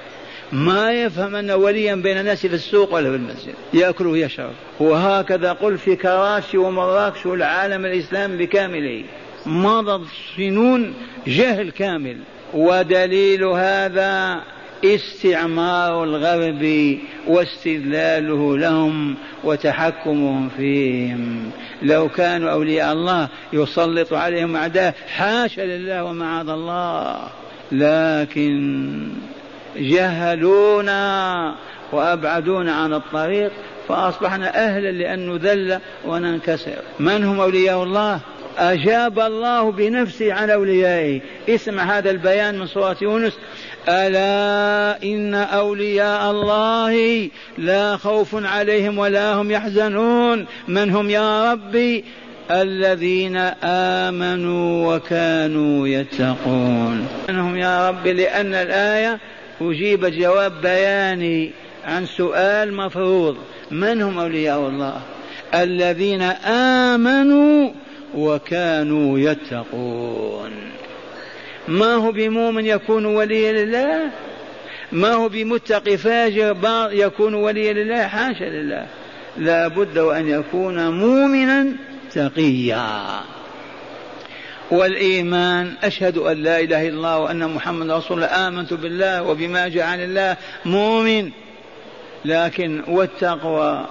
ما 0.53 0.93
يفهم 0.93 1.37
أن 1.37 1.51
وليا 1.51 1.95
بين 1.95 2.19
الناس 2.19 2.47
في 2.47 2.55
السوق 2.55 2.95
ولا 2.95 3.11
في 3.11 3.17
المسجد. 3.17 3.55
يأكل 3.75 4.07
ويشرب 4.07 4.53
وهكذا 4.81 5.53
قل 5.53 5.79
في 5.79 5.97
كراسي 5.97 6.59
ومراكش 6.59 7.27
والعالم 7.27 7.85
الإسلامي 7.85 8.37
بكامله. 8.37 9.05
مضت 9.47 10.07
سنون 10.37 10.95
جهل 11.27 11.71
كامل. 11.71 12.17
ودليل 12.55 13.45
هذا 13.45 14.43
استعمار 14.85 16.05
الغرب 16.05 16.99
واستذلاله 17.27 18.59
لهم 18.59 19.17
وتحكمهم 19.45 20.49
فيهم. 20.49 21.51
لو 21.83 22.09
كانوا 22.09 22.51
أولياء 22.51 22.93
الله 22.93 23.29
يسلط 23.53 24.13
عليهم 24.13 24.57
أعداء 24.57 24.95
حاشا 25.09 25.61
لله 25.61 26.05
ومعاذ 26.05 26.49
الله. 26.49 27.17
لكن 27.73 29.09
جهلونا 29.77 31.55
وأبعدونا 31.93 32.73
عن 32.73 32.95
الطريق 32.95 33.53
فأصبحنا 33.89 34.65
أهلا 34.67 34.91
لأن 34.91 35.31
نذل 35.31 35.79
وننكسر. 36.07 36.77
من 37.01 37.25
هم 37.25 37.41
أولياء 37.41 37.83
الله؟ 37.83 38.21
أجاب 38.59 39.21
الله 39.21 39.73
بنفسه 39.73 40.33
عن 40.33 40.51
أوليائه. 40.51 41.21
اسمع 41.49 41.83
هذا 41.83 42.11
البيان 42.11 42.59
من 42.59 42.67
سورة 42.67 42.97
يونس. 43.03 43.39
ألا 43.89 45.03
إن 45.03 45.35
أولياء 45.35 46.31
الله 46.31 47.29
لا 47.59 47.97
خوف 47.97 48.45
عليهم 48.45 48.99
ولا 48.99 49.35
هم 49.35 49.51
يحزنون. 49.51 50.47
من 50.69 50.91
هم 50.91 51.11
يا 51.11 51.53
ربي؟ 51.53 52.05
الذين 52.51 53.37
آمنوا 53.65 54.97
وكانوا 54.97 55.89
يتقون. 55.89 57.09
من 57.29 57.39
هم 57.39 57.57
يا 57.57 57.89
ربي؟ 57.89 58.13
لأن 58.13 58.55
الآية 58.55 59.19
أجيب 59.61 60.07
جواب 60.07 60.53
بياني 60.63 61.51
عن 61.85 62.07
سؤال 62.07 62.75
مفروض. 62.75 63.37
من 63.71 64.03
هم 64.03 64.19
أولياء 64.19 64.69
الله؟ 64.69 65.01
الذين 65.55 66.23
آمنوا 66.93 67.71
وكانوا 68.15 69.19
يتقون. 69.19 70.78
ما 71.69 71.95
هو 71.95 72.13
بمؤمن 72.13 72.67
يكون 72.67 73.07
وليا 73.07 73.53
لله؟ 73.53 74.11
ما 74.93 75.13
هو 75.13 75.29
بمتقي 75.29 75.97
فاجر 75.97 76.57
يكون 76.93 77.35
وليا 77.35 77.73
لله؟ 77.73 78.07
حاشا 78.07 78.45
لله. 78.45 78.87
لا 79.37 79.69
بد 79.69 79.99
وأن 79.99 80.29
يكون 80.29 80.89
مؤمنا 80.89 81.73
تقيا. 82.13 83.21
والإيمان 84.71 85.73
أشهد 85.85 86.19
أن 86.19 86.43
لا 86.43 86.61
إله 86.61 86.89
إلا 86.89 86.97
الله 86.97 87.19
وأن 87.19 87.49
محمد 87.49 87.91
رسول 87.91 88.25
الله. 88.25 88.49
آمنت 88.49 88.75
بالله 88.75 89.23
وبما 89.23 89.63
عن 89.77 90.01
الله 90.01 90.37
مؤمن. 90.65 91.31
لكن 92.25 92.83
والتقوى 92.89 93.87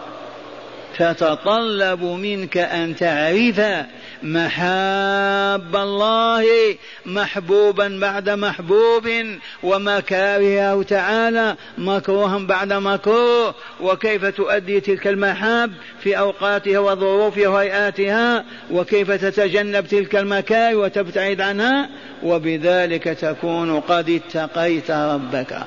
تتطلب 0.98 2.04
منك 2.04 2.58
أن 2.58 2.96
تعرف 2.96 3.60
محاب 4.24 5.76
الله 5.76 6.46
محبوبا 7.06 7.98
بعد 8.02 8.30
محبوب 8.30 9.10
ومكارهه 9.64 10.84
تعالى 10.84 11.56
مكروها 11.78 12.38
بعد 12.38 12.74
مكروه. 12.74 13.56
وكيف 13.82 14.26
تؤدي 14.26 14.80
تلك 14.80 15.08
المحاب 15.08 15.72
في 16.00 16.18
أوقاتها 16.18 16.80
وظروفها 16.80 17.48
وهيئاتها؟ 17.48 18.46
وكيف 18.72 19.12
تتجنب 19.12 19.88
تلك 19.88 20.16
المكاره 20.16 20.76
وتبتعد 20.76 21.42
عنها؟ 21.42 21.90
وبذلك 22.24 23.04
تكون 23.04 23.80
قد 23.80 24.10
اتقيت 24.10 24.92
ربك 24.92 25.58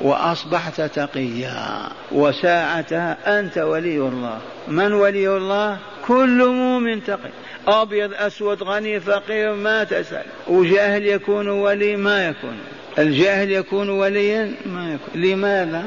وأصبحت 0.00 0.80
تقيا. 0.80 1.88
وساعتها 2.12 3.40
أنت 3.40 3.58
ولي 3.58 3.98
الله. 3.98 4.38
من 4.68 4.92
ولي 4.92 5.36
الله؟ 5.36 5.78
كل 6.06 6.46
مؤمن 6.46 7.04
تقي. 7.04 7.30
أبيض 7.68 8.10
أسود 8.14 8.62
غني 8.62 9.00
فقير 9.00 9.54
ما 9.54 9.84
تسأل. 9.84 10.24
وجاهل 10.48 11.06
يكون 11.06 11.48
ولي 11.48 11.96
ما 11.96 12.28
يكون. 12.28 12.56
الجاهل 12.98 13.52
يكون 13.52 13.88
وليا 13.88 14.54
ما 14.66 14.94
يكون. 14.94 15.22
لماذا؟ 15.22 15.84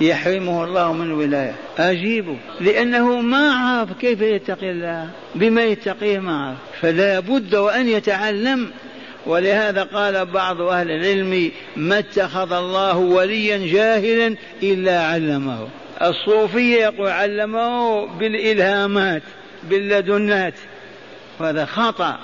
يحرمه 0.00 0.64
الله 0.64 0.92
من 0.92 1.06
الولاية. 1.06 1.54
أجيبه. 1.78 2.36
لأنه 2.60 3.20
ما 3.20 3.52
عرف 3.52 3.92
كيف 4.00 4.20
يتقي 4.20 4.70
الله. 4.70 5.10
بما 5.34 5.64
يتقيه 5.64 6.18
ما 6.18 6.46
عرف. 6.46 6.58
فلا 6.80 7.20
بد 7.20 7.54
وأن 7.54 7.88
يتعلم. 7.88 8.70
ولهذا 9.26 9.82
قال 9.82 10.26
بعض 10.26 10.60
أهل 10.60 10.90
العلم 10.90 11.50
ما 11.76 11.98
اتخذ 11.98 12.52
الله 12.52 12.96
وليا 12.96 13.72
جاهلا 13.72 14.36
إلا 14.62 15.02
علمه. 15.06 15.68
الصوفية 16.02 16.82
يقول 16.82 17.08
علمه 17.08 18.06
بالإلهامات. 18.06 19.22
باللدنات. 19.70 20.54
وهذا 21.40 21.64
خطأ. 21.64 22.18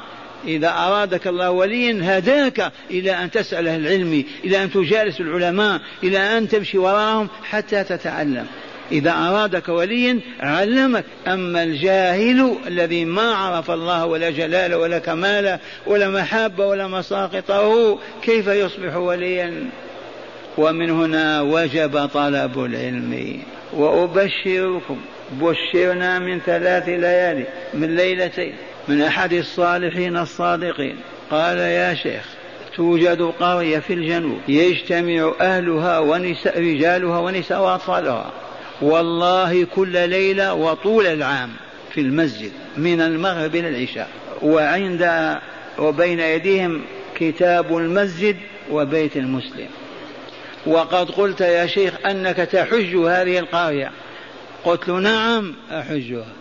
إذا 0.46 0.68
أرادك 0.68 1.26
الله 1.26 1.50
وليا 1.50 2.18
هداك 2.18 2.72
إلى 2.90 3.12
أن 3.12 3.30
تسأل 3.30 3.68
أهل 3.68 3.80
العلم 3.80 4.24
إلى 4.44 4.62
أن 4.62 4.72
تجالس 4.72 5.20
العلماء 5.20 5.80
إلى 6.02 6.38
أن 6.38 6.48
تمشي 6.48 6.78
وراءهم 6.78 7.28
حتى 7.44 7.84
تتعلم. 7.84 8.46
إذا 8.92 9.10
أرادك 9.10 9.68
وليا 9.68 10.20
علمك. 10.40 11.04
أما 11.26 11.62
الجاهل 11.62 12.56
الذي 12.66 13.04
ما 13.04 13.34
عرف 13.34 13.70
الله 13.70 14.06
ولا 14.06 14.30
جلاله 14.30 14.78
ولا 14.78 14.98
كماله 14.98 15.58
ولا 15.86 16.08
محابة 16.08 16.66
ولا 16.66 16.86
مساقطه 16.86 17.98
كيف 18.22 18.46
يصبح 18.46 18.96
وليا؟ 18.96 19.70
ومن 20.58 20.90
هنا 20.90 21.40
وجب 21.40 22.06
طلب 22.06 22.64
العلم. 22.64 23.42
وأبشركم. 23.72 25.00
بشرنا 25.32 26.18
من 26.18 26.40
ثلاث 26.40 26.88
ليالي 26.88 27.46
من 27.74 27.96
ليلتين 27.96 28.54
من 28.88 29.02
أحد 29.02 29.32
الصالحين 29.32 30.16
الصادقين. 30.16 30.96
قال 31.30 31.58
يا 31.58 31.94
شيخ 31.94 32.24
توجد 32.76 33.22
قرية 33.22 33.78
في 33.78 33.92
الجنوب 33.92 34.38
يجتمع 34.48 35.32
أهلها 35.40 35.98
ونساء 35.98 36.60
رجالها 36.60 37.18
ونساء 37.18 37.62
وأطفالها. 37.62 38.32
والله 38.82 39.64
كل 39.64 40.08
ليلة 40.08 40.54
وطول 40.54 41.06
العام 41.06 41.50
في 41.90 42.00
المسجد 42.00 42.52
من 42.76 43.00
المغرب 43.00 43.56
إلى 43.56 43.68
العشاء. 43.68 44.08
وعند 44.42 45.36
وبين 45.78 46.20
أيديهم 46.20 46.82
كتاب 47.14 47.76
المسجد 47.76 48.36
وبيت 48.70 49.16
المسلم. 49.16 49.66
وقد 50.66 51.10
قلت 51.10 51.40
يا 51.40 51.66
شيخ 51.66 51.94
أنك 52.06 52.36
تحج 52.36 52.96
هذه 52.96 53.38
القرية. 53.38 53.90
قلت 54.64 54.88
له 54.88 55.00
نعم 55.00 55.54
أحجها. 55.70 56.32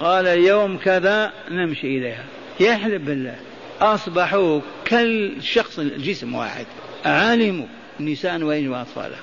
قال 0.00 0.26
يوم 0.26 0.78
كذا 0.78 1.32
نمشي 1.50 1.98
إليها. 1.98 2.24
يحلف 2.60 3.02
بالله. 3.02 3.36
أصبحوا 3.80 4.60
كالشخص 4.84 5.78
الجسم 5.78 6.34
واحد. 6.34 6.66
علموا 7.04 7.66
نساء 8.00 8.42
وأطفالا 8.42 9.16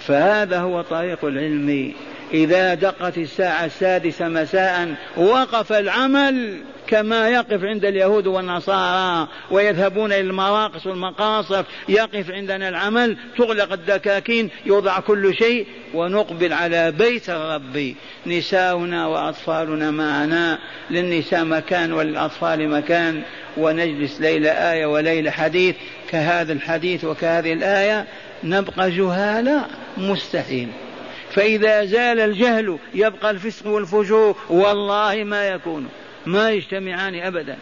فهذا 0.00 0.60
هو 0.60 0.82
طريق 0.82 1.24
العلم. 1.24 1.92
إذا 2.34 2.74
دقت 2.74 3.18
الساعة 3.18 3.64
السادسة 3.64 4.28
مساء 4.28 4.94
وقف 5.16 5.72
العمل. 5.72 6.60
كما 6.88 7.28
يقف 7.28 7.64
عند 7.64 7.84
اليهود 7.84 8.26
والنصارى 8.26 9.28
ويذهبون 9.50 10.12
إلى 10.12 10.20
المراقص 10.20 10.86
والمقاصف 10.86 11.66
يقف 11.88 12.30
عندنا 12.30 12.68
العمل 12.68 13.16
تغلق 13.38 13.72
الدكاكين 13.72 14.50
يوضع 14.66 15.00
كل 15.00 15.34
شيء 15.34 15.66
ونقبل 15.94 16.52
على 16.52 16.90
بيت 16.90 17.30
الرب. 17.30 17.94
نساؤنا 18.26 19.06
وأطفالنا 19.06 19.90
معنا 19.90 20.58
للنساء 20.90 21.44
مكان 21.44 21.92
وللأطفال 21.92 22.68
مكان 22.68 23.22
ونجلس 23.56 24.20
ليلة 24.20 24.50
آية 24.50 24.86
وليلة 24.86 25.30
حديث. 25.30 25.76
كهذا 26.10 26.52
الحديث 26.52 27.04
وكهذه 27.04 27.52
الآية 27.52 28.06
نبقى 28.44 28.90
جهالا 28.90 29.64
مستحيل. 29.96 30.68
فإذا 31.30 31.84
زال 31.84 32.20
الجهل 32.20 32.78
يبقى 32.94 33.30
الفسق 33.30 33.66
والفجور. 33.66 34.36
والله 34.48 35.24
ما 35.24 35.48
يكون. 35.48 35.88
ما 36.28 36.50
يجتمعان 36.50 37.14
أبدا. 37.14 37.56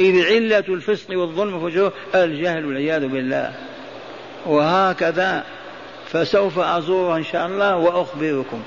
إذ 0.00 0.26
علة 0.26 0.64
الفسق 0.68 1.18
والظلم 1.18 1.54
والفجور 1.54 1.92
الجهل 2.14 2.66
والعياذ 2.66 3.06
بالله. 3.08 3.54
وهكذا 4.46 5.44
فسوف 6.06 6.58
أزور 6.58 7.16
إن 7.16 7.24
شاء 7.24 7.46
الله 7.46 7.76
وأخبركم. 7.76 8.62